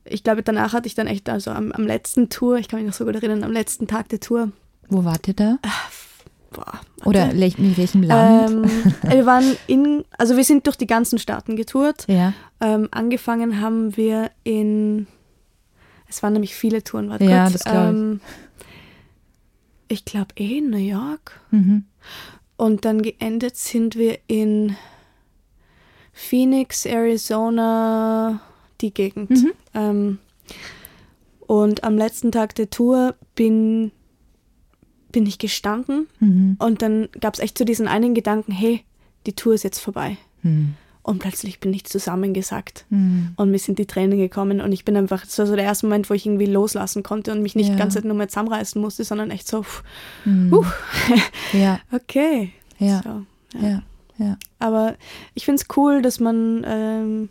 ich 0.04 0.24
glaube, 0.24 0.42
danach 0.42 0.72
hatte 0.72 0.86
ich 0.88 0.94
dann 0.94 1.06
echt, 1.06 1.28
also 1.28 1.50
am, 1.50 1.72
am 1.72 1.86
letzten 1.86 2.30
Tour, 2.30 2.56
ich 2.58 2.68
kann 2.68 2.80
mich 2.80 2.86
noch 2.88 2.94
so 2.94 3.04
gut 3.04 3.14
erinnern, 3.16 3.44
am 3.44 3.52
letzten 3.52 3.86
Tag 3.86 4.08
der 4.08 4.20
Tour, 4.20 4.50
Wo 4.88 5.04
wart 5.04 5.28
ihr 5.28 5.34
da? 5.34 5.58
Boah, 6.50 6.80
Oder 7.04 7.30
in 7.32 7.76
welchem 7.76 8.02
Land? 8.02 8.50
Ähm, 8.50 8.70
wir 9.10 9.26
waren 9.26 9.56
in, 9.66 10.04
also 10.18 10.36
wir 10.36 10.44
sind 10.44 10.66
durch 10.66 10.76
die 10.76 10.86
ganzen 10.86 11.18
Staaten 11.18 11.56
getourt. 11.56 12.06
Ja. 12.08 12.32
Ähm, 12.60 12.88
angefangen 12.90 13.60
haben 13.60 13.96
wir 13.96 14.30
in, 14.44 15.06
es 16.08 16.22
waren 16.22 16.32
nämlich 16.32 16.54
viele 16.54 16.82
Touren, 16.82 17.08
warte 17.10 17.24
Ja, 17.24 17.44
kurz. 17.44 17.52
das 17.54 17.64
glaub 17.64 17.76
ich. 17.76 17.88
ähm, 17.90 18.20
ich 19.88 20.04
glaube 20.04 20.34
eh 20.36 20.58
in 20.58 20.70
New 20.70 20.76
York. 20.76 21.40
Mhm. 21.50 21.84
Und 22.56 22.84
dann 22.84 23.02
geendet 23.02 23.56
sind 23.56 23.96
wir 23.96 24.18
in 24.26 24.76
Phoenix, 26.12 26.84
Arizona, 26.84 28.40
die 28.80 28.92
Gegend. 28.92 29.30
Mhm. 29.30 29.52
Ähm, 29.74 30.18
und 31.46 31.82
am 31.84 31.96
letzten 31.96 32.30
Tag 32.30 32.54
der 32.56 32.70
Tour 32.70 33.14
bin, 33.34 33.90
bin 35.12 35.26
ich 35.26 35.38
gestanden 35.38 36.06
Mhm. 36.20 36.56
und 36.58 36.82
dann 36.82 37.08
gab 37.20 37.34
es 37.34 37.40
echt 37.40 37.58
so 37.58 37.64
diesen 37.64 37.88
einen 37.88 38.14
Gedanken, 38.14 38.52
hey, 38.52 38.84
die 39.26 39.32
Tour 39.34 39.54
ist 39.54 39.64
jetzt 39.64 39.78
vorbei. 39.80 40.16
Mhm. 40.42 40.74
Und 41.02 41.18
plötzlich 41.18 41.60
bin 41.60 41.72
ich 41.72 41.84
zusammengesackt. 41.86 42.84
Mhm. 42.90 43.32
Und 43.36 43.50
mir 43.50 43.58
sind 43.58 43.78
die 43.78 43.86
Tränen 43.86 44.18
gekommen 44.18 44.60
und 44.60 44.70
ich 44.72 44.84
bin 44.84 44.96
einfach, 44.96 45.22
das 45.24 45.38
war 45.38 45.46
so 45.46 45.56
der 45.56 45.64
erste 45.64 45.86
Moment, 45.86 46.10
wo 46.10 46.14
ich 46.14 46.26
irgendwie 46.26 46.46
loslassen 46.46 47.02
konnte 47.02 47.32
und 47.32 47.42
mich 47.42 47.54
nicht 47.56 47.68
Ja. 47.68 47.72
die 47.74 47.78
ganze 47.78 47.96
Zeit 47.96 48.04
nur 48.04 48.14
mehr 48.16 48.28
zusammenreißen 48.28 48.80
musste, 48.80 49.02
sondern 49.04 49.30
echt 49.30 49.48
so, 49.48 49.62
pff, 49.62 49.82
huh, 50.26 50.64
Ja, 51.52 51.80
okay. 51.92 52.52
ja, 52.78 53.02
So, 53.02 53.58
ja, 53.58 53.82
ja. 54.18 54.36
Aber 54.58 54.94
ich 55.34 55.44
finde 55.46 55.62
es 55.62 55.76
cool, 55.76 56.02
dass 56.02 56.20
man 56.20 56.64
ähm, 56.66 57.28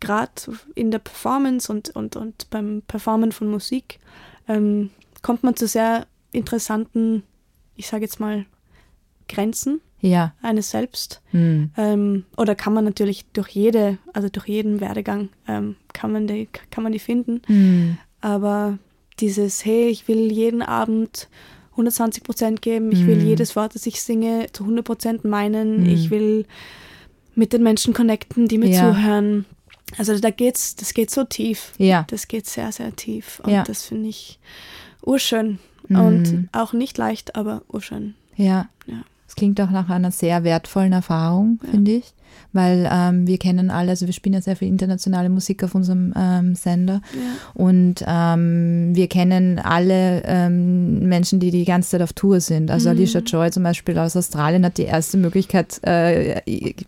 gerade 0.00 0.32
in 0.74 0.90
der 0.92 1.00
Performance 1.00 1.70
und, 1.70 1.90
und, 1.90 2.14
und 2.16 2.48
beim 2.50 2.82
Performen 2.86 3.32
von 3.32 3.48
Musik 3.50 3.98
ähm, 4.48 4.90
kommt 5.22 5.42
man 5.42 5.56
zu 5.56 5.66
sehr 5.66 6.06
interessanten, 6.34 7.22
ich 7.76 7.86
sage 7.86 8.04
jetzt 8.04 8.20
mal, 8.20 8.44
Grenzen 9.28 9.80
Ja. 10.00 10.34
eines 10.42 10.70
selbst. 10.70 11.22
Mhm. 11.32 11.70
Ähm, 11.76 12.24
oder 12.36 12.54
kann 12.54 12.74
man 12.74 12.84
natürlich 12.84 13.24
durch 13.32 13.48
jede, 13.48 13.98
also 14.12 14.28
durch 14.28 14.46
jeden 14.48 14.80
Werdegang, 14.80 15.30
ähm, 15.48 15.76
kann, 15.92 16.12
man 16.12 16.26
die, 16.26 16.48
kann 16.70 16.82
man 16.84 16.92
die 16.92 16.98
finden. 16.98 17.40
Mhm. 17.48 17.98
Aber 18.20 18.78
dieses, 19.20 19.64
hey, 19.64 19.88
ich 19.88 20.06
will 20.08 20.30
jeden 20.32 20.60
Abend 20.62 21.28
120 21.72 22.22
Prozent 22.22 22.62
geben, 22.62 22.92
ich 22.92 23.06
will 23.06 23.16
Mhm. 23.16 23.26
jedes 23.26 23.56
Wort, 23.56 23.74
das 23.74 23.86
ich 23.86 24.00
singe, 24.02 24.46
zu 24.52 24.64
100 24.64 24.84
Prozent 24.84 25.24
meinen, 25.24 25.80
Mhm. 25.84 25.88
ich 25.88 26.10
will 26.10 26.46
mit 27.34 27.52
den 27.52 27.62
Menschen 27.62 27.94
connecten, 27.94 28.46
die 28.46 28.58
mir 28.58 28.68
Ja. 28.70 28.92
zuhören. 28.92 29.44
Also 29.98 30.18
da 30.18 30.30
geht's, 30.30 30.76
das 30.76 30.94
geht 30.94 31.10
so 31.10 31.24
tief. 31.24 31.72
Ja. 31.78 32.04
Das 32.08 32.28
geht 32.28 32.46
sehr, 32.46 32.70
sehr 32.72 32.94
tief. 32.94 33.40
Und 33.44 33.52
Ja. 33.52 33.62
das 33.64 33.84
finde 33.86 34.08
ich 34.08 34.38
urschön. 35.02 35.58
Mhm. 35.88 35.96
Und 35.98 36.48
auch 36.52 36.72
nicht 36.72 36.96
leicht, 36.98 37.36
aber 37.36 37.62
urschön. 37.68 38.14
Ja. 38.36 38.68
Ja. 38.86 39.02
Es 39.26 39.36
klingt 39.36 39.60
auch 39.60 39.70
nach 39.70 39.88
einer 39.88 40.10
sehr 40.10 40.44
wertvollen 40.44 40.92
Erfahrung, 40.92 41.58
finde 41.70 41.92
ich. 41.92 42.12
Weil 42.52 42.88
ähm, 42.90 43.26
wir 43.26 43.38
kennen 43.38 43.70
alle, 43.70 43.90
also 43.90 44.06
wir 44.06 44.12
spielen 44.12 44.34
ja 44.34 44.40
sehr 44.40 44.56
viel 44.56 44.68
internationale 44.68 45.28
Musik 45.28 45.64
auf 45.64 45.74
unserem 45.74 46.14
ähm, 46.16 46.54
Sender. 46.54 47.02
Ja. 47.12 47.62
Und 47.62 48.04
ähm, 48.06 48.94
wir 48.94 49.08
kennen 49.08 49.58
alle 49.58 50.22
ähm, 50.24 51.00
Menschen, 51.00 51.40
die 51.40 51.50
die 51.50 51.64
ganze 51.64 51.90
Zeit 51.90 52.02
auf 52.02 52.12
Tour 52.12 52.40
sind. 52.40 52.70
Also 52.70 52.84
Mhm. 52.84 52.96
Alicia 52.96 53.20
Joy 53.20 53.50
zum 53.50 53.62
Beispiel 53.62 53.98
aus 53.98 54.16
Australien 54.16 54.64
hat 54.64 54.78
die 54.78 54.84
erste 54.84 55.16
Möglichkeit 55.16 55.80
äh, 55.84 56.40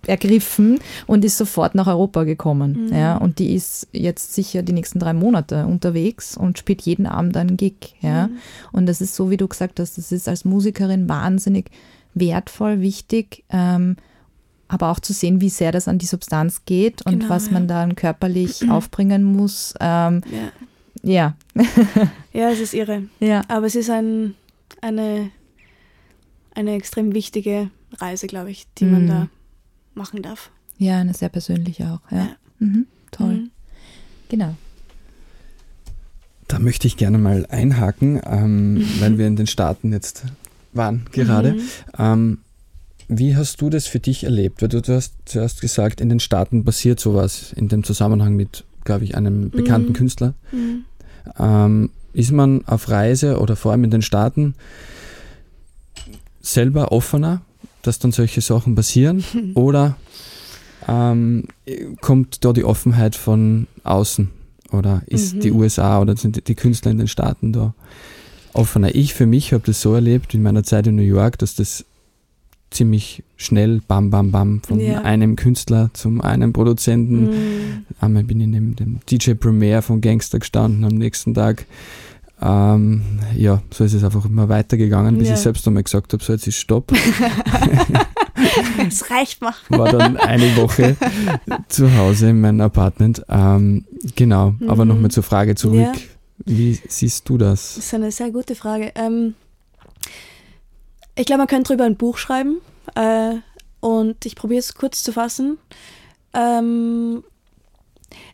ergriffen 0.07 0.79
und 1.07 1.25
ist 1.25 1.39
sofort 1.39 1.75
nach 1.75 1.87
Europa 1.87 2.25
gekommen. 2.25 2.87
Mhm. 2.87 2.95
Ja, 2.95 3.17
und 3.17 3.39
die 3.39 3.55
ist 3.55 3.89
jetzt 3.93 4.35
sicher 4.35 4.63
die 4.63 4.73
nächsten 4.73 4.99
drei 4.99 5.13
Monate 5.13 5.67
unterwegs 5.67 6.37
und 6.37 6.59
spielt 6.59 6.83
jeden 6.83 7.07
Abend 7.07 7.37
einen 7.37 7.57
Gig. 7.57 7.95
Ja. 8.01 8.29
Mhm. 8.29 8.37
Und 8.73 8.87
das 8.87 9.01
ist 9.01 9.15
so, 9.15 9.31
wie 9.31 9.37
du 9.37 9.49
gesagt 9.49 9.81
hast, 9.81 9.99
das 9.99 10.13
ist 10.13 10.29
als 10.29 10.45
Musikerin 10.45 11.09
wahnsinnig 11.09 11.71
wertvoll, 12.15 12.81
wichtig, 12.81 13.45
ähm, 13.51 13.97
aber 14.69 14.91
auch 14.91 15.01
zu 15.01 15.13
sehen, 15.13 15.41
wie 15.41 15.49
sehr 15.51 15.73
das 15.73 15.89
an 15.89 15.99
die 15.99 16.07
Substanz 16.07 16.63
geht 16.65 17.03
und 17.07 17.21
Genau, 17.21 17.29
was 17.31 17.47
ja. 17.47 17.53
man 17.53 17.69
dann 17.69 17.95
körperlich 17.95 18.69
aufbringen 18.71 19.23
muss. 19.23 19.75
Ähm, 19.81 20.23
Ja. 21.03 21.35
ja. 21.55 21.65
Ja, 22.33 22.51
es 22.51 22.61
ist 22.61 22.75
irre. 22.75 23.05
Ja. 23.21 23.43
Aber 23.49 23.67
es 23.67 23.75
ist 23.75 23.89
ein, 23.91 24.35
eine, 24.83 25.31
eine 26.55 26.75
extrem 26.75 27.15
wichtige 27.15 27.71
Reise, 27.99 28.27
glaube 28.27 28.51
ich, 28.51 28.67
die 28.79 28.85
man 28.85 29.05
Mhm. 29.05 29.09
da 29.09 29.29
machen 29.95 30.21
darf. 30.23 30.51
Ja, 30.79 30.99
eine 30.99 31.15
sehr 31.15 31.31
persönliche 31.31 31.85
auch. 31.93 32.11
Ja. 32.13 32.19
Ja. 32.19 32.29
Mhm. 32.59 32.87
Toll. 33.11 33.35
Mhm. 33.35 33.51
Genau. 34.29 34.55
Da 36.49 36.59
möchte 36.59 36.87
ich 36.87 36.97
gerne 36.97 37.19
mal 37.19 37.47
einhaken, 37.49 38.21
ähm, 38.25 38.87
weil 39.01 39.19
wir 39.19 39.27
in 39.27 39.37
den 39.37 39.47
Staaten 39.47 39.93
jetzt 39.93 40.25
waren 40.73 41.07
gerade. 41.13 41.55
Mhm. 41.55 41.61
Ähm, 41.99 42.39
wie 43.09 43.37
hast 43.37 43.61
du 43.61 43.71
das 43.71 43.87
für 43.87 44.01
dich 44.01 44.25
erlebt? 44.25 44.63
Weil 44.63 44.69
du, 44.69 44.81
du 44.83 44.95
hast 44.95 45.15
zuerst 45.27 45.61
gesagt, 45.61 46.01
in 46.01 46.09
den 46.09 46.21
Staaten 46.21 46.65
passiert 46.65 46.99
sowas 47.01 47.53
in 47.55 47.69
dem 47.69 47.85
Zusammenhang 47.85 48.35
mit, 48.35 48.65
glaube 48.85 49.05
ich, 49.05 49.17
einem 49.17 49.51
bekannten 49.51 49.91
Mhm. 49.91 49.95
Künstler. 49.95 50.35
Mhm. 50.53 50.85
Ähm, 51.39 51.91
ist 52.13 52.33
man 52.33 52.65
auf 52.67 52.89
Reise 52.89 53.39
oder 53.41 53.57
vor 53.57 53.73
allem 53.73 53.85
in 53.85 53.91
den 53.91 54.03
Staaten 54.03 54.55
selber 56.41 56.93
offener, 56.93 57.43
dass 57.83 57.99
dann 57.99 58.13
solche 58.13 58.41
Sachen 58.41 58.75
passieren? 58.75 59.25
oder 59.55 59.97
ähm, 60.89 61.45
kommt 62.01 62.45
da 62.45 62.53
die 62.53 62.65
Offenheit 62.65 63.17
von 63.17 63.67
außen? 63.85 64.31
Oder 64.73 65.03
ist 65.07 65.35
Mhm. 65.37 65.41
die 65.41 65.53
USA 65.53 66.01
oder 66.01 66.17
sind 66.17 66.37
die- 66.37 66.43
die 66.43 66.55
Künstler 66.55 66.91
in 66.91 66.99
den 66.99 67.09
Staaten 67.09 67.53
da 67.53 67.75
offener? 68.53 68.95
Ich 68.95 69.15
für 69.15 69.27
mich 69.27 69.53
habe 69.53 69.63
das 69.67 69.81
so 69.81 69.95
erlebt 69.95 70.35
in 70.35 70.43
meiner 70.43 70.65
Zeit 70.65 70.87
in 70.87 70.97
New 70.97 71.03
York, 71.03 71.39
dass 71.39 71.55
das 71.55 71.85
ziemlich 72.71 73.23
schnell, 73.37 73.81
bam, 73.87 74.11
bam, 74.11 74.31
bam, 74.33 74.61
von 74.67 74.81
Ja. 74.81 75.03
einem 75.03 75.37
Künstler 75.37 75.91
zum 75.93 76.21
einen 76.21 76.53
Produzenten. 76.53 77.25
Mhm. 77.31 77.87
Einmal 78.01 78.25
bin 78.25 78.41
ich 78.41 78.49
neben 78.49 78.77
dem 78.77 78.99
DJ 79.11 79.33
Premier 79.35 79.83
von 79.83 80.01
Gangster 80.01 80.39
gestanden 80.39 80.85
am 80.85 80.95
nächsten 80.95 81.33
Tag. 81.35 81.67
Ähm, 82.43 83.01
ja, 83.35 83.63
so 83.73 83.85
ist 83.85 83.95
es 83.95 84.05
einfach 84.05 84.27
immer 84.27 84.49
weitergegangen, 84.51 85.17
bis 85.17 85.29
Ja. 85.29 85.35
ich 85.35 85.41
selbst 85.41 85.67
einmal 85.67 85.85
gesagt 85.85 86.13
habe, 86.13 86.23
so 86.23 86.33
jetzt 86.33 86.47
ist 86.47 86.57
Stopp. 86.57 86.93
Es 88.89 89.11
reicht 89.11 89.41
mal. 89.43 89.55
War 89.71 89.91
dann 89.91 90.17
eine 90.19 90.57
Woche 90.57 90.97
zu 91.69 91.95
Hause 91.97 92.31
in 92.31 92.41
meinem 92.41 92.61
Apartment. 92.61 93.23
Ähm, 93.29 93.85
genau, 94.15 94.55
aber 94.69 94.85
Mhm. 94.85 94.89
nochmal 94.91 95.11
zur 95.11 95.23
Frage 95.23 95.55
zurück. 95.55 95.79
Ja. 95.81 95.93
Wie 96.45 96.79
siehst 96.89 97.29
du 97.29 97.39
das? 97.39 97.75
Das 97.77 97.87
ist 97.87 97.95
eine 97.95 98.13
sehr 98.13 98.31
gute 98.31 98.55
Frage. 98.55 98.93
Ähm, 98.95 99.35
ich 101.17 101.27
glaube, 101.27 101.39
man 101.39 101.49
könnte 101.49 101.69
darüber 101.69 101.85
ein 101.85 101.97
Buch 101.97 102.19
schreiben. 102.19 102.61
Äh, 102.95 103.37
und 103.81 104.25
ich 104.25 104.37
probiere 104.37 104.61
es 104.61 104.75
kurz 104.75 105.03
zu 105.03 105.13
fassen. 105.13 105.59
Ähm, 106.35 107.25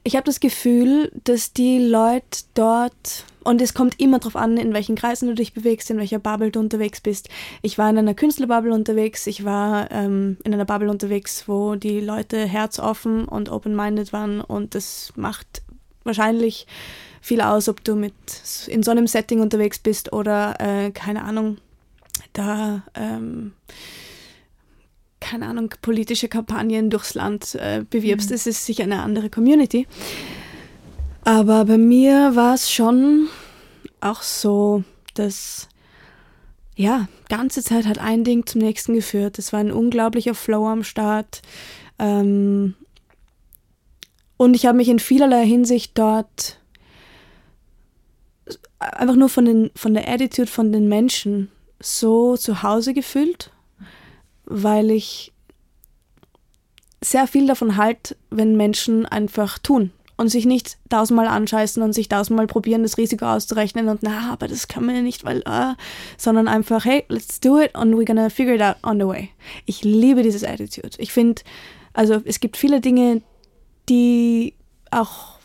ich 0.04 0.16
habe 0.16 0.24
das 0.24 0.40
Gefühl, 0.40 1.12
dass 1.24 1.52
die 1.52 1.78
Leute 1.78 2.44
dort, 2.54 3.24
und 3.44 3.60
es 3.60 3.74
kommt 3.74 4.00
immer 4.00 4.18
darauf 4.18 4.36
an, 4.36 4.56
in 4.56 4.72
welchen 4.72 4.96
Kreisen 4.96 5.28
du 5.28 5.34
dich 5.34 5.52
bewegst, 5.52 5.90
in 5.90 5.98
welcher 5.98 6.18
Bubble 6.18 6.50
du 6.50 6.60
unterwegs 6.60 7.00
bist. 7.00 7.28
Ich 7.62 7.78
war 7.78 7.88
in 7.90 7.98
einer 7.98 8.14
Künstlerbubble 8.14 8.72
unterwegs, 8.72 9.26
ich 9.26 9.44
war 9.44 9.90
ähm, 9.90 10.36
in 10.44 10.54
einer 10.54 10.64
Bubble 10.64 10.90
unterwegs, 10.90 11.48
wo 11.48 11.74
die 11.74 12.00
Leute 12.00 12.44
herzoffen 12.44 13.24
und 13.24 13.50
open-minded 13.50 14.12
waren 14.12 14.40
und 14.40 14.74
das 14.74 15.12
macht 15.16 15.62
wahrscheinlich 16.04 16.66
viel 17.20 17.40
aus, 17.40 17.68
ob 17.68 17.82
du 17.84 17.94
mit 17.94 18.14
in 18.66 18.82
so 18.82 18.90
einem 18.90 19.06
Setting 19.06 19.40
unterwegs 19.40 19.78
bist 19.78 20.12
oder 20.12 20.60
äh, 20.60 20.90
keine 20.90 21.22
Ahnung, 21.22 21.58
da 22.32 22.82
ähm, 22.94 23.52
keine 25.22 25.46
Ahnung, 25.46 25.72
politische 25.80 26.28
Kampagnen 26.28 26.90
durchs 26.90 27.14
Land 27.14 27.54
äh, 27.54 27.84
bewirbst. 27.88 28.30
Mhm. 28.30 28.34
Es 28.34 28.46
ist 28.46 28.66
sicher 28.66 28.82
eine 28.82 29.02
andere 29.02 29.30
Community. 29.30 29.86
Aber 31.24 31.64
bei 31.64 31.78
mir 31.78 32.34
war 32.34 32.54
es 32.54 32.70
schon 32.70 33.28
auch 34.00 34.22
so, 34.22 34.82
dass 35.14 35.68
ja, 36.74 37.06
ganze 37.28 37.62
Zeit 37.62 37.86
hat 37.86 37.98
ein 37.98 38.24
Ding 38.24 38.46
zum 38.46 38.60
nächsten 38.60 38.94
geführt. 38.94 39.38
Es 39.38 39.52
war 39.52 39.60
ein 39.60 39.70
unglaublicher 39.70 40.34
Flow 40.34 40.66
am 40.66 40.82
Start. 40.82 41.42
Ähm, 41.98 42.74
und 44.36 44.54
ich 44.54 44.66
habe 44.66 44.78
mich 44.78 44.88
in 44.88 44.98
vielerlei 44.98 45.46
Hinsicht 45.46 45.96
dort 45.96 46.58
einfach 48.80 49.14
nur 49.14 49.28
von, 49.28 49.44
den, 49.44 49.70
von 49.76 49.94
der 49.94 50.08
Attitude 50.08 50.50
von 50.50 50.72
den 50.72 50.88
Menschen 50.88 51.51
so 51.82 52.36
zu 52.36 52.62
Hause 52.62 52.94
gefühlt, 52.94 53.50
weil 54.44 54.90
ich 54.90 55.32
sehr 57.00 57.26
viel 57.26 57.46
davon 57.46 57.76
halt, 57.76 58.16
wenn 58.30 58.56
Menschen 58.56 59.06
einfach 59.06 59.58
tun 59.58 59.90
und 60.16 60.28
sich 60.28 60.46
nicht 60.46 60.78
tausendmal 60.88 61.26
anscheißen 61.26 61.82
und 61.82 61.92
sich 61.92 62.08
tausendmal 62.08 62.46
probieren, 62.46 62.82
das 62.82 62.96
Risiko 62.96 63.26
auszurechnen 63.26 63.88
und 63.88 64.02
na, 64.02 64.32
aber 64.32 64.46
das 64.46 64.68
kann 64.68 64.86
man 64.86 64.94
ja 64.94 65.02
nicht, 65.02 65.24
weil, 65.24 65.42
ah, 65.46 65.74
sondern 66.16 66.46
einfach, 66.46 66.84
hey, 66.84 67.04
let's 67.08 67.40
do 67.40 67.58
it 67.58 67.74
and 67.74 67.94
we're 67.94 68.04
gonna 68.04 68.30
figure 68.30 68.54
it 68.54 68.62
out 68.62 68.76
on 68.84 69.00
the 69.00 69.06
way. 69.06 69.30
Ich 69.66 69.82
liebe 69.82 70.22
dieses 70.22 70.44
Attitude. 70.44 70.90
Ich 70.98 71.12
finde, 71.12 71.42
also 71.92 72.20
es 72.24 72.38
gibt 72.38 72.56
viele 72.56 72.80
Dinge, 72.80 73.22
die 73.88 74.54
auch 74.90 75.38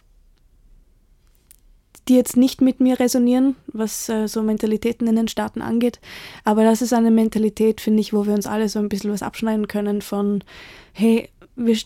die 2.07 2.15
jetzt 2.15 2.37
nicht 2.37 2.61
mit 2.61 2.79
mir 2.79 2.99
resonieren, 2.99 3.55
was 3.67 4.09
äh, 4.09 4.27
so 4.27 4.41
Mentalitäten 4.41 5.07
in 5.07 5.15
den 5.15 5.27
Staaten 5.27 5.61
angeht. 5.61 5.99
Aber 6.43 6.63
das 6.63 6.81
ist 6.81 6.93
eine 6.93 7.11
Mentalität, 7.11 7.81
finde 7.81 8.01
ich, 8.01 8.13
wo 8.13 8.25
wir 8.25 8.33
uns 8.33 8.47
alle 8.47 8.69
so 8.69 8.79
ein 8.79 8.89
bisschen 8.89 9.11
was 9.11 9.23
abschneiden 9.23 9.67
können 9.67 10.01
von, 10.01 10.43
hey, 10.93 11.29
wir, 11.55 11.77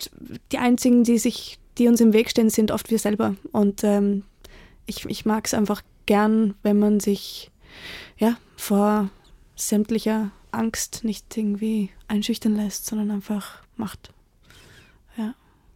die 0.51 0.57
einzigen, 0.57 1.03
die 1.03 1.17
sich, 1.17 1.59
die 1.77 1.87
uns 1.87 2.01
im 2.01 2.13
Weg 2.13 2.29
stehen, 2.29 2.49
sind 2.49 2.71
oft 2.71 2.91
wir 2.91 2.99
selber. 2.99 3.35
Und 3.51 3.83
ähm, 3.83 4.23
ich, 4.85 5.05
ich 5.05 5.25
mag 5.25 5.47
es 5.47 5.53
einfach 5.53 5.81
gern, 6.05 6.55
wenn 6.61 6.79
man 6.79 6.99
sich 6.99 7.51
ja 8.17 8.37
vor 8.57 9.09
sämtlicher 9.55 10.31
Angst 10.51 11.03
nicht 11.03 11.35
irgendwie 11.35 11.89
einschüchtern 12.07 12.55
lässt, 12.55 12.85
sondern 12.85 13.11
einfach 13.11 13.63
macht. 13.77 14.11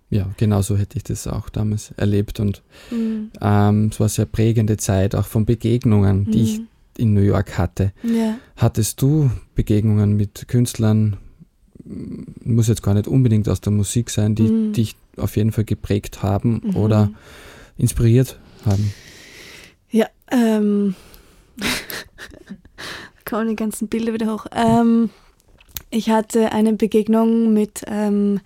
Ja. 0.09 0.29
Genau 0.37 0.61
so 0.61 0.77
hätte 0.77 0.97
ich 0.97 1.03
das 1.03 1.27
auch 1.27 1.49
damals 1.49 1.91
erlebt 1.97 2.39
und 2.39 2.61
Mhm. 2.91 3.31
ähm, 3.41 3.89
es 3.91 3.99
war 3.99 4.05
eine 4.05 4.09
sehr 4.09 4.25
prägende 4.25 4.77
Zeit 4.77 5.15
auch 5.15 5.25
von 5.25 5.45
Begegnungen, 5.45 6.29
die 6.31 6.43
ich 6.43 6.59
Mhm. 6.59 6.67
in 6.97 7.13
New 7.13 7.21
York 7.21 7.57
hatte. 7.57 7.91
Ja. 8.03 8.37
Hattest 8.55 9.01
du 9.01 9.31
Begegnungen 9.55 10.15
mit 10.15 10.47
Künstlern, 10.47 11.17
muss 12.43 12.67
jetzt 12.67 12.83
gar 12.83 12.93
nicht 12.93 13.07
unbedingt 13.07 13.49
aus 13.49 13.61
der 13.61 13.71
Musik 13.73 14.09
sein, 14.09 14.35
die 14.35 14.43
Mhm. 14.49 14.73
dich 14.73 14.95
auf 15.17 15.35
jeden 15.37 15.51
Fall 15.51 15.65
geprägt 15.65 16.23
haben 16.23 16.61
Mhm. 16.63 16.75
oder 16.75 17.11
inspiriert 17.77 18.39
haben? 18.65 18.93
Ja, 19.89 20.07
ähm, 20.31 20.95
kommen 23.25 23.49
die 23.49 23.55
ganzen 23.55 23.87
Bilder 23.87 24.13
wieder 24.13 24.31
hoch. 24.31 24.45
Ähm, 24.51 25.09
ich 25.89 26.09
hatte 26.09 26.51
eine 26.51 26.73
Begegnung 26.73 27.53
mit 27.53 27.83
ähm, 27.87 28.39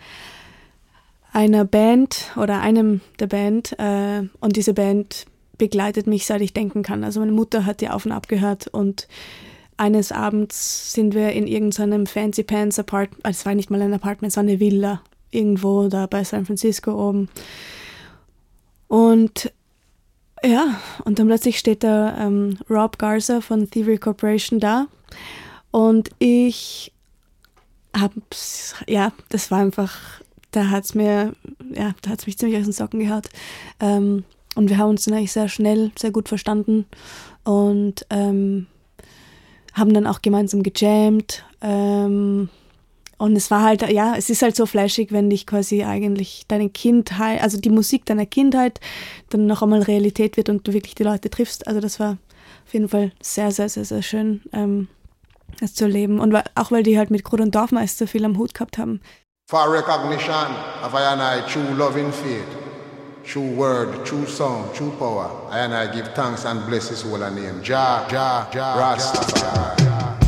einer 1.32 1.66
Band 1.66 2.32
oder 2.36 2.62
einem 2.62 3.02
der 3.20 3.28
Band 3.28 3.78
äh, 3.80 4.24
und 4.40 4.56
diese 4.56 4.74
Band 4.74 5.26
begleitet 5.58 6.08
mich, 6.08 6.26
seit 6.26 6.42
ich 6.42 6.54
denken 6.54 6.84
kann. 6.84 7.04
Also 7.04 7.20
meine 7.20 7.32
Mutter 7.32 7.66
hat 7.66 7.82
die 7.82 7.90
auf 7.90 8.06
und 8.06 8.12
ab 8.12 8.28
gehört 8.28 8.68
und 8.68 9.08
eines 9.78 10.12
Abends 10.12 10.94
sind 10.94 11.14
wir 11.14 11.32
in 11.32 11.48
irgendeinem 11.48 12.06
Fancy 12.06 12.44
Pants 12.44 12.80
Apartment, 12.80 13.22
es 13.24 13.46
war 13.46 13.56
nicht 13.56 13.70
mal 13.70 13.82
ein 13.82 13.94
Apartment, 13.94 14.36
war 14.36 14.44
eine 14.44 14.60
Villa 14.60 15.02
irgendwo 15.32 15.88
da 15.88 16.06
bei 16.08 16.24
San 16.24 16.46
Francisco 16.46 16.92
oben. 16.92 17.30
Und 18.88 19.54
ja, 20.44 20.80
und 21.06 21.20
dann 21.20 21.28
plötzlich 21.28 21.60
steht 21.60 21.84
da 21.84 22.18
ähm, 22.18 22.58
Rob 22.70 22.98
Garza 22.98 23.42
von 23.42 23.70
Thievery 23.70 23.98
Corporation 23.98 24.60
da. 24.60 24.88
Und 25.72 26.10
ich 26.20 26.92
hab's, 27.96 28.76
ja, 28.88 29.12
das 29.30 29.52
war 29.52 29.60
einfach, 29.60 30.22
da 30.52 30.70
hat's 30.70 30.96
mir, 30.96 31.34
ja, 31.74 31.94
da 32.02 32.12
hat's 32.12 32.26
mich 32.26 32.38
ziemlich 32.38 32.58
aus 32.58 32.66
den 32.66 32.74
Socken 32.74 33.00
gehaut. 33.00 33.30
Ähm, 33.80 34.24
und 34.56 34.70
wir 34.70 34.78
haben 34.78 34.90
uns 34.90 35.06
dann 35.06 35.14
eigentlich 35.14 35.32
sehr 35.32 35.48
schnell, 35.48 35.92
sehr 35.98 36.12
gut 36.12 36.28
verstanden 36.28 36.86
und 37.44 38.06
ähm, 38.10 38.68
haben 39.74 39.94
dann 39.94 40.08
auch 40.08 40.22
gemeinsam 40.22 40.64
gejammt. 40.64 41.46
Ähm, 41.62 42.50
und 43.18 43.36
es 43.36 43.52
war 43.52 43.64
halt, 43.64 43.88
ja, 43.90 44.16
es 44.16 44.30
ist 44.30 44.42
halt 44.42 44.56
so 44.56 44.66
flashig, 44.66 45.12
wenn 45.12 45.30
dich 45.30 45.46
quasi 45.46 45.84
eigentlich 45.84 46.46
deine 46.48 46.70
Kindheit, 46.70 47.44
also 47.44 47.60
die 47.60 47.70
Musik 47.70 48.06
deiner 48.06 48.26
Kindheit 48.26 48.80
dann 49.30 49.46
noch 49.46 49.62
einmal 49.62 49.82
Realität 49.82 50.38
wird 50.38 50.48
und 50.48 50.68
du 50.68 50.74
wirklich 50.74 50.96
die 50.96 51.04
Leute 51.04 51.30
triffst. 51.30 51.68
Also 51.68 51.82
das 51.82 52.00
war 52.00 52.18
auf 52.66 52.74
jeden 52.74 52.88
Fall 52.88 53.12
sehr, 53.22 53.52
sehr, 53.52 53.68
sehr, 53.68 53.84
sehr 53.84 54.02
schön, 54.02 54.42
ähm, 54.54 54.88
das 55.60 55.74
zu 55.74 55.84
erleben. 55.84 56.20
Und 56.20 56.34
auch 56.56 56.72
weil 56.72 56.84
die 56.84 56.98
halt 56.98 57.12
mit 57.12 57.26
Krut 57.26 57.42
und 57.42 57.54
Dorfmeister 57.54 58.08
viel 58.08 58.24
am 58.24 58.38
Hut 58.38 58.54
gehabt 58.54 58.78
haben. 58.78 59.02
For 59.50 59.68
recognition 59.72 60.32
of 60.84 60.94
I 60.94 61.12
and 61.12 61.24
I 61.24 61.48
true 61.48 61.64
loving 61.74 62.12
faith, 62.12 62.46
true 63.24 63.50
word, 63.50 64.06
true 64.06 64.28
song, 64.28 64.72
true 64.76 64.92
power, 64.92 65.50
I 65.50 65.62
and 65.62 65.74
I 65.74 65.92
give 65.92 66.14
thanks 66.14 66.46
and 66.46 66.64
bless 66.68 66.90
his 66.90 67.02
holy 67.02 67.32
name. 67.32 67.64
Jah, 67.64 68.06
Jah, 68.08 68.48
Jah, 68.54 68.78
Rastafari. 68.78 70.19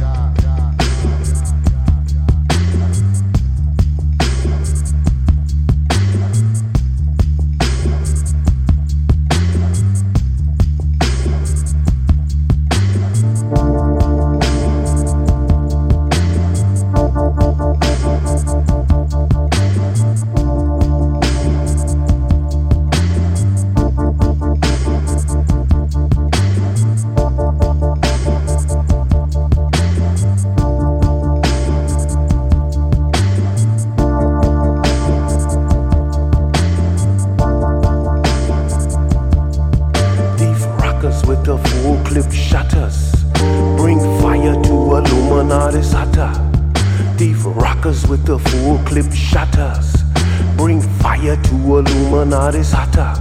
Illuminati's 52.52 52.72
hotter. 52.72 53.14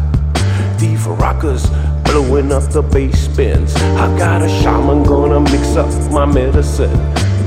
These 0.78 1.06
rockers 1.06 1.68
blowing 2.04 2.50
up 2.52 2.64
the 2.72 2.82
bass 2.82 3.28
bins. 3.28 3.74
I 3.76 4.18
got 4.18 4.42
a 4.42 4.48
shaman 4.48 5.04
gonna 5.04 5.40
mix 5.40 5.76
up 5.76 5.88
my 6.10 6.26
medicine. 6.26 6.90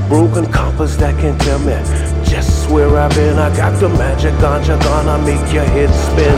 Broken 0.08 0.50
compass 0.50 0.96
that 0.96 1.18
can 1.20 1.38
tell 1.38 1.58
me 1.58 1.76
just 2.24 2.70
where 2.70 2.96
I've 2.96 3.14
been. 3.14 3.38
I 3.38 3.54
got 3.56 3.78
the 3.80 3.88
magic 3.90 4.32
ganja 4.34 4.82
gonna 4.82 5.18
make 5.26 5.52
your 5.52 5.64
head 5.64 5.90
spin. 5.90 6.34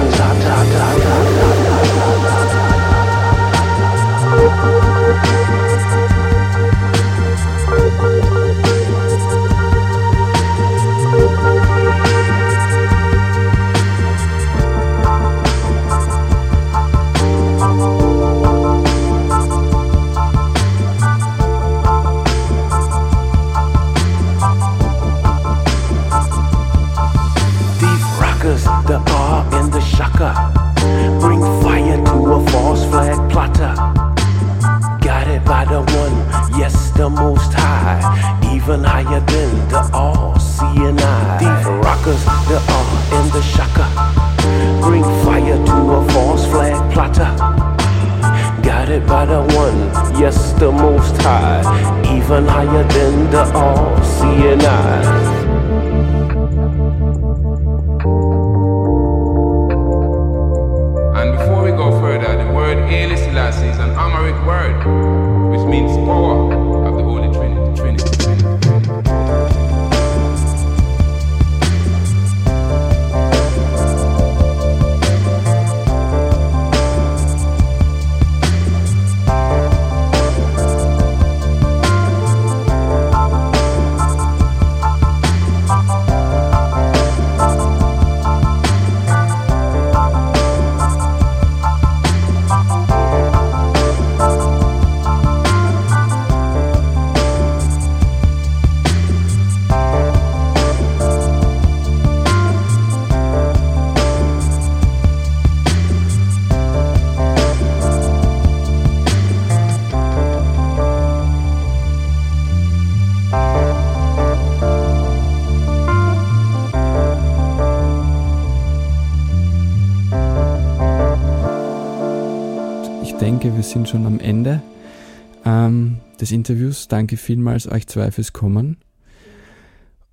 Danke 126.97 127.19
vielmals 127.19 127.71
euch 127.71 127.87
zwei 127.89 128.11
fürs 128.11 128.33
Kommen. 128.33 128.79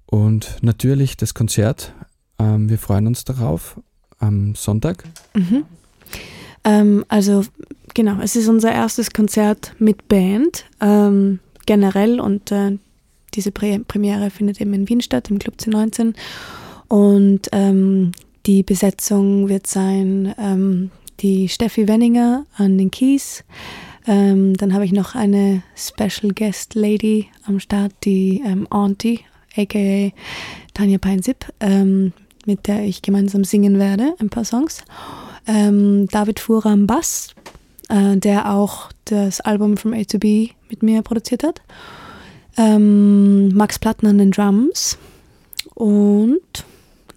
Und 0.05 0.57
natürlich 0.61 1.15
das 1.15 1.33
Konzert. 1.33 1.93
Ähm, 2.37 2.67
wir 2.67 2.77
freuen 2.77 3.07
uns 3.07 3.23
darauf 3.23 3.79
am 4.19 4.53
Sonntag. 4.55 5.05
Mhm. 5.33 5.63
Ähm, 6.65 7.05
also 7.07 7.45
genau, 7.93 8.19
es 8.21 8.35
ist 8.35 8.49
unser 8.49 8.73
erstes 8.73 9.11
Konzert 9.11 9.73
mit 9.79 10.09
Band 10.09 10.65
ähm, 10.81 11.39
generell 11.65 12.19
und 12.19 12.51
äh, 12.51 12.77
diese 13.33 13.53
Prä 13.53 13.79
Premiere 13.79 14.29
findet 14.29 14.59
eben 14.59 14.73
in 14.73 14.89
Wien 14.89 14.99
statt, 14.99 15.29
im 15.29 15.39
Club 15.39 15.55
C19. 15.61 16.13
Und 16.89 17.47
ähm, 17.53 18.11
die 18.45 18.61
Besetzung 18.61 19.47
wird 19.47 19.67
sein 19.67 20.35
ähm, 20.37 20.91
die 21.21 21.47
Steffi 21.47 21.87
Wenninger 21.87 22.45
an 22.57 22.77
den 22.77 22.91
Keys. 22.91 23.45
Ähm, 24.05 24.55
dann 24.55 24.73
habe 24.73 24.85
ich 24.85 24.91
noch 24.91 25.15
eine 25.15 25.63
Special 25.75 26.33
Guest 26.33 26.75
Lady 26.75 27.27
am 27.45 27.59
Start, 27.59 27.93
die 28.03 28.41
ähm, 28.45 28.67
Auntie, 28.69 29.21
aka 29.55 30.11
Tanja 30.73 30.97
Peinsip, 30.97 31.45
ähm, 31.59 32.13
mit 32.45 32.67
der 32.67 32.83
ich 32.83 33.01
gemeinsam 33.01 33.43
singen 33.43 33.79
werde, 33.79 34.13
ein 34.19 34.29
paar 34.29 34.45
Songs. 34.45 34.83
Ähm, 35.47 36.07
David 36.07 36.39
Fuhrer 36.39 36.71
am 36.71 36.87
Bass, 36.87 37.33
äh, 37.89 38.17
der 38.17 38.51
auch 38.51 38.89
das 39.05 39.41
Album 39.41 39.77
From 39.77 39.93
A 39.93 40.03
to 40.03 40.19
B 40.19 40.49
mit 40.69 40.83
mir 40.83 41.01
produziert 41.01 41.43
hat. 41.43 41.61
Ähm, 42.57 43.53
Max 43.55 43.79
Platten 43.79 44.07
an 44.07 44.17
den 44.17 44.31
Drums 44.31 44.97
und 45.75 46.41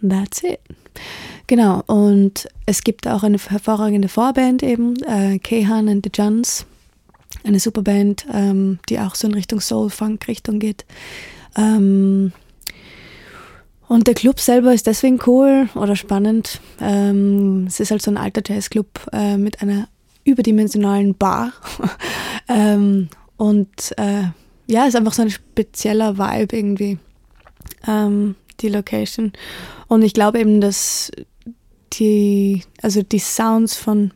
that's 0.01 0.43
it. 0.43 0.61
Genau, 1.47 1.82
und 1.87 2.49
es 2.64 2.82
gibt 2.82 3.07
auch 3.07 3.22
eine 3.22 3.39
hervorragende 3.39 4.09
Vorband 4.09 4.62
eben, 4.62 4.97
äh, 5.05 5.39
Kehan 5.39 5.89
and 5.89 6.05
the 6.05 6.11
Juns, 6.12 6.66
eine 7.45 7.61
super 7.61 7.83
Band, 7.83 8.27
ähm, 8.33 8.79
die 8.89 8.99
auch 8.99 9.14
so 9.14 9.27
in 9.29 9.35
Richtung 9.35 9.61
Soul-Funk-Richtung 9.61 10.59
geht. 10.59 10.85
Ähm, 11.57 12.33
und 13.89 14.07
der 14.07 14.14
Club 14.14 14.41
selber 14.41 14.74
ist 14.74 14.87
deswegen 14.87 15.20
cool 15.27 15.68
oder 15.74 15.95
spannend. 15.95 16.61
Ähm, 16.81 17.66
es 17.68 17.79
ist 17.79 17.91
halt 17.91 18.03
so 18.03 18.11
ein 18.11 18.16
alter 18.16 18.43
Jazzclub 18.45 19.07
äh, 19.12 19.37
mit 19.37 19.62
einer 19.62 19.89
überdimensionalen 20.24 21.14
Bar. 21.14 21.53
ähm, 22.49 23.09
und 23.37 23.97
äh, 23.97 24.24
ja, 24.66 24.83
es 24.83 24.89
ist 24.89 24.97
einfach 24.97 25.12
so 25.12 25.22
ein 25.22 25.31
spezieller 25.31 26.18
Vibe 26.18 26.57
irgendwie, 26.57 26.99
ähm, 27.87 28.35
die 28.61 28.68
Location. 28.68 29.33
Und 29.87 30.03
ich 30.03 30.14
glaube 30.14 30.41
eben, 30.41 30.61
dass 30.61 31.12
die, 31.93 32.62
also 32.83 33.03
die 33.03 33.20
Sounds 33.20 33.77
von 33.77 34.11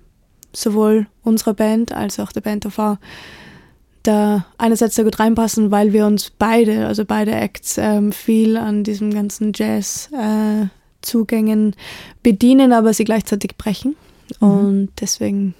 sowohl 0.53 1.07
unserer 1.23 1.55
Band 1.55 1.93
als 1.93 2.19
auch 2.19 2.33
der 2.33 2.41
Band 2.41 2.67
OV 2.67 2.99
da 4.03 4.47
einerseits 4.57 4.95
sehr 4.95 5.05
gut 5.05 5.21
reinpassen, 5.21 5.71
weil 5.71 5.93
wir 5.93 6.07
uns 6.07 6.31
beide, 6.31 6.87
also 6.87 7.05
beide 7.05 7.33
Acts, 7.33 7.77
ähm, 7.79 8.13
viel 8.13 8.57
an 8.57 8.83
diesem 8.83 9.13
ganzen 9.13 9.53
Jazz-Zugängen 9.55 11.77
bedienen, 12.23 12.73
aber 12.73 12.95
sie 12.95 13.05
gleichzeitig 13.05 13.59
brechen. 13.59 13.95
Mhm. 14.41 14.49
Und 14.49 14.89
deswegen, 15.01 15.55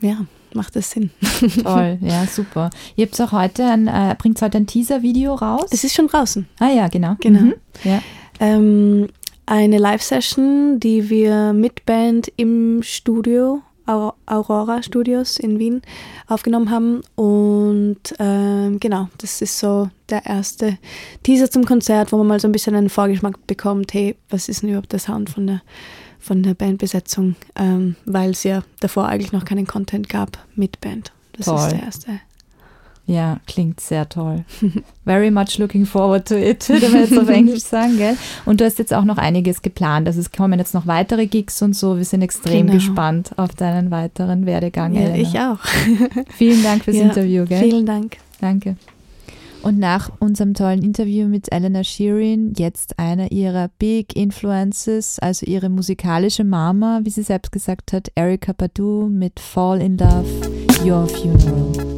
ja, 0.00 0.26
macht 0.54 0.76
das 0.76 0.90
Sinn. 0.90 1.10
Toll, 1.62 1.98
ja, 2.02 2.26
super. 2.26 2.68
Ihr 2.96 3.06
habt 3.06 3.18
auch 3.20 3.32
heute 3.32 3.64
ein, 3.64 3.88
äh, 3.88 4.14
bringt 4.18 4.42
heute 4.42 4.58
ein 4.58 4.66
Teaser-Video 4.66 5.34
raus? 5.34 5.70
Es 5.70 5.84
ist 5.84 5.94
schon 5.94 6.08
draußen. 6.08 6.46
Ah 6.58 6.70
ja, 6.70 6.88
genau. 6.88 7.16
Genau. 7.20 7.40
Mhm. 7.40 7.54
Ja. 7.84 8.02
Ähm, 8.38 9.08
eine 9.46 9.78
Live-Session, 9.78 10.78
die 10.78 11.08
wir 11.10 11.52
mit 11.52 11.84
Band 11.86 12.30
im 12.36 12.82
Studio, 12.82 13.62
Aurora 13.86 14.82
Studios 14.82 15.38
in 15.38 15.58
Wien, 15.58 15.82
aufgenommen 16.26 16.70
haben. 16.70 17.02
Und 17.16 18.00
ähm, 18.18 18.78
genau, 18.80 19.08
das 19.18 19.42
ist 19.42 19.58
so 19.58 19.88
der 20.08 20.26
erste 20.26 20.78
Teaser 21.22 21.50
zum 21.50 21.64
Konzert, 21.64 22.12
wo 22.12 22.18
man 22.18 22.26
mal 22.26 22.40
so 22.40 22.48
ein 22.48 22.52
bisschen 22.52 22.74
einen 22.74 22.90
Vorgeschmack 22.90 23.46
bekommt, 23.46 23.92
hey, 23.94 24.16
was 24.28 24.48
ist 24.48 24.62
denn 24.62 24.70
überhaupt 24.70 24.92
der 24.92 25.00
Sound 25.00 25.30
von 25.30 25.46
der, 25.46 25.62
von 26.18 26.42
der 26.42 26.54
Bandbesetzung, 26.54 27.36
ähm, 27.56 27.96
weil 28.04 28.30
es 28.30 28.44
ja 28.44 28.62
davor 28.80 29.06
eigentlich 29.06 29.32
noch 29.32 29.44
keinen 29.44 29.66
Content 29.66 30.08
gab 30.08 30.38
mit 30.54 30.80
Band. 30.80 31.12
Das 31.32 31.46
Toll. 31.46 31.58
ist 31.58 31.72
der 31.72 31.82
erste. 31.82 32.20
Ja, 33.06 33.40
klingt 33.48 33.80
sehr 33.80 34.08
toll. 34.08 34.44
Very 35.04 35.30
much 35.32 35.58
looking 35.58 35.84
forward 35.84 36.28
to 36.28 36.36
it, 36.36 36.68
würde 36.68 36.88
man 36.90 37.00
jetzt 37.00 37.18
auf 37.18 37.28
Englisch 37.40 37.64
sagen, 37.64 37.96
gell? 37.96 38.16
Und 38.44 38.60
du 38.60 38.64
hast 38.64 38.78
jetzt 38.78 38.94
auch 38.94 39.04
noch 39.04 39.18
einiges 39.18 39.62
geplant. 39.62 40.06
Also 40.06 40.20
es 40.20 40.30
kommen 40.30 40.58
jetzt 40.60 40.74
noch 40.74 40.86
weitere 40.86 41.26
Gigs 41.26 41.60
und 41.62 41.74
so. 41.74 41.96
Wir 41.96 42.04
sind 42.04 42.22
extrem 42.22 42.66
Genau. 42.68 42.74
gespannt 42.74 43.32
auf 43.36 43.54
deinen 43.54 43.90
weiteren 43.90 44.46
Werdegang. 44.46 44.94
Ja, 44.94 45.00
Elena. 45.00 45.16
ich 45.16 45.38
auch. 45.40 45.58
Vielen 46.36 46.62
Dank 46.62 46.84
fürs 46.84 46.96
Ja, 46.98 47.02
Interview, 47.04 47.44
gell? 47.46 47.62
Vielen 47.64 47.86
Dank. 47.86 48.18
Danke. 48.40 48.76
Und 49.62 49.78
nach 49.78 50.10
unserem 50.20 50.54
tollen 50.54 50.82
Interview 50.82 51.26
mit 51.28 51.52
Eleanor 51.52 51.84
Sheeran, 51.84 52.54
jetzt 52.56 52.98
einer 52.98 53.30
ihrer 53.30 53.68
Big 53.78 54.16
Influences, 54.16 55.18
also 55.18 55.44
ihre 55.44 55.68
musikalische 55.68 56.44
Mama, 56.44 57.00
wie 57.02 57.10
sie 57.10 57.22
selbst 57.22 57.52
gesagt 57.52 57.92
hat, 57.92 58.10
Erika 58.14 58.52
Badu 58.54 59.08
mit 59.10 59.38
Fall 59.38 59.82
in 59.82 59.98
Love, 59.98 60.24
Your 60.82 61.06
Funeral. 61.08 61.89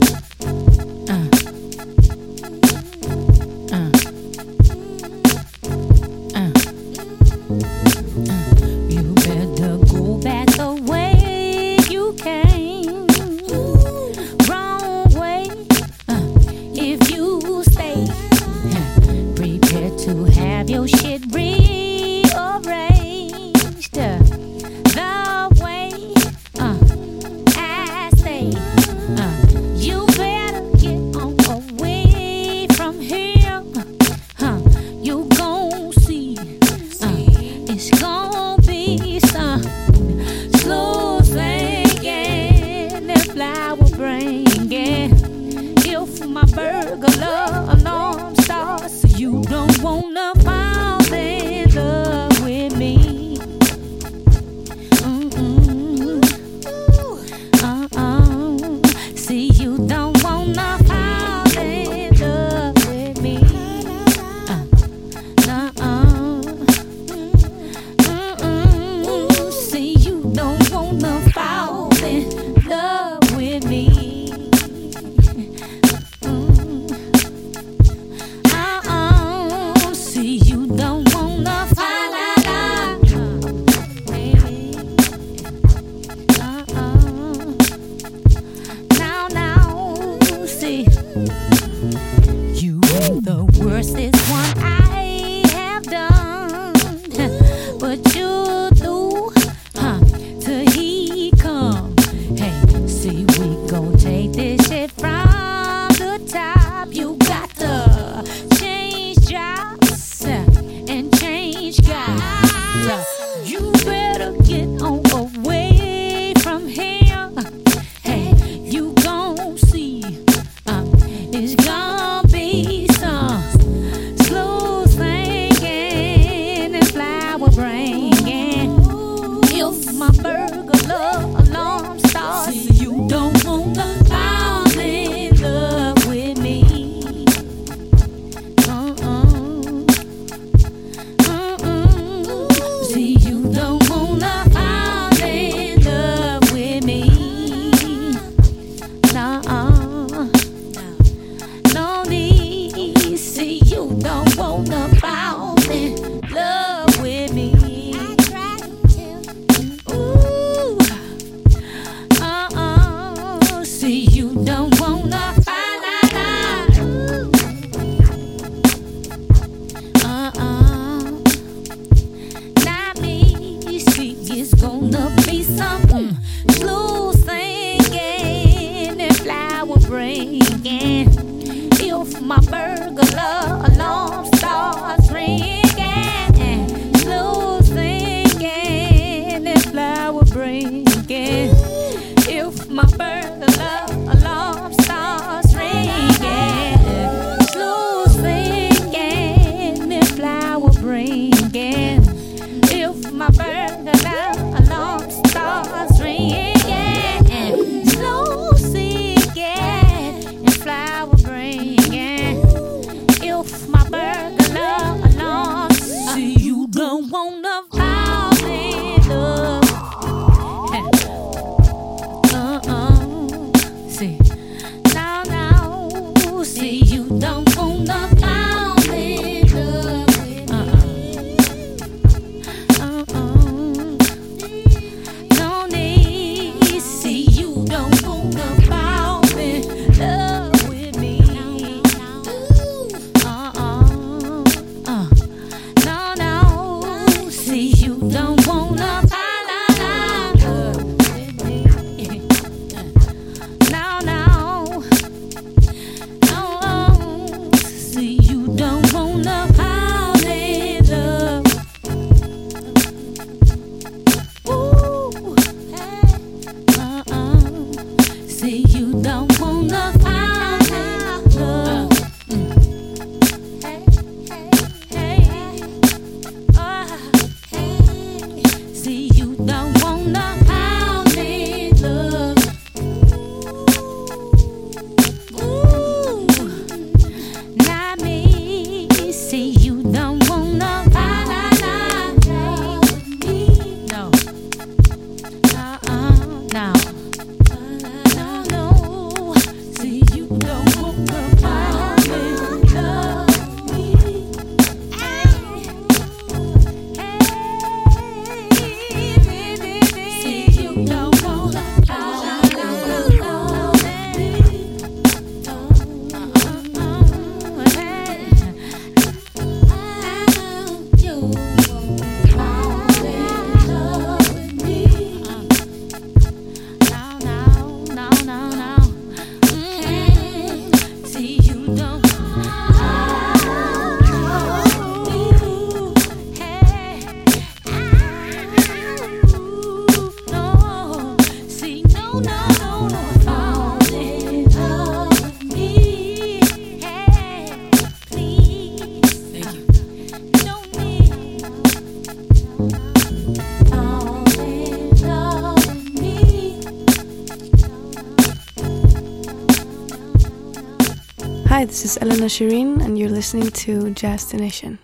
This 361.82 361.96
is 361.96 362.02
Elena 362.02 362.28
Shireen, 362.28 362.80
and 362.84 362.96
you're 362.96 363.10
listening 363.10 363.50
to 363.50 363.90
Jazz 363.90 364.28
the 364.30 364.36
Nation. 364.36 364.78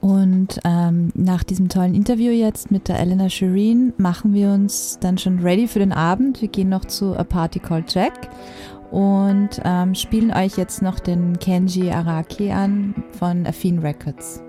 Und 0.00 0.60
ähm, 0.64 1.10
nach 1.14 1.42
diesem 1.42 1.70
tollen 1.70 1.94
Interview 1.94 2.30
jetzt 2.30 2.70
mit 2.70 2.88
der 2.88 3.00
Elena 3.00 3.30
Shireen 3.30 3.94
machen 3.96 4.34
wir 4.34 4.50
uns 4.50 4.98
dann 5.00 5.16
schon 5.16 5.38
ready 5.38 5.66
für 5.66 5.78
den 5.78 5.92
Abend. 5.92 6.42
Wir 6.42 6.48
gehen 6.48 6.68
noch 6.68 6.84
zu 6.84 7.16
A 7.16 7.24
Party 7.24 7.58
Called 7.58 7.92
Jack 7.92 8.28
und 8.90 9.60
ähm, 9.64 9.94
spielen 9.94 10.30
euch 10.30 10.58
jetzt 10.58 10.82
noch 10.82 11.00
den 11.00 11.38
Kenji 11.38 11.90
Araki 11.90 12.52
an 12.52 12.94
von 13.18 13.46
Affine 13.46 13.82
Records. 13.82 14.45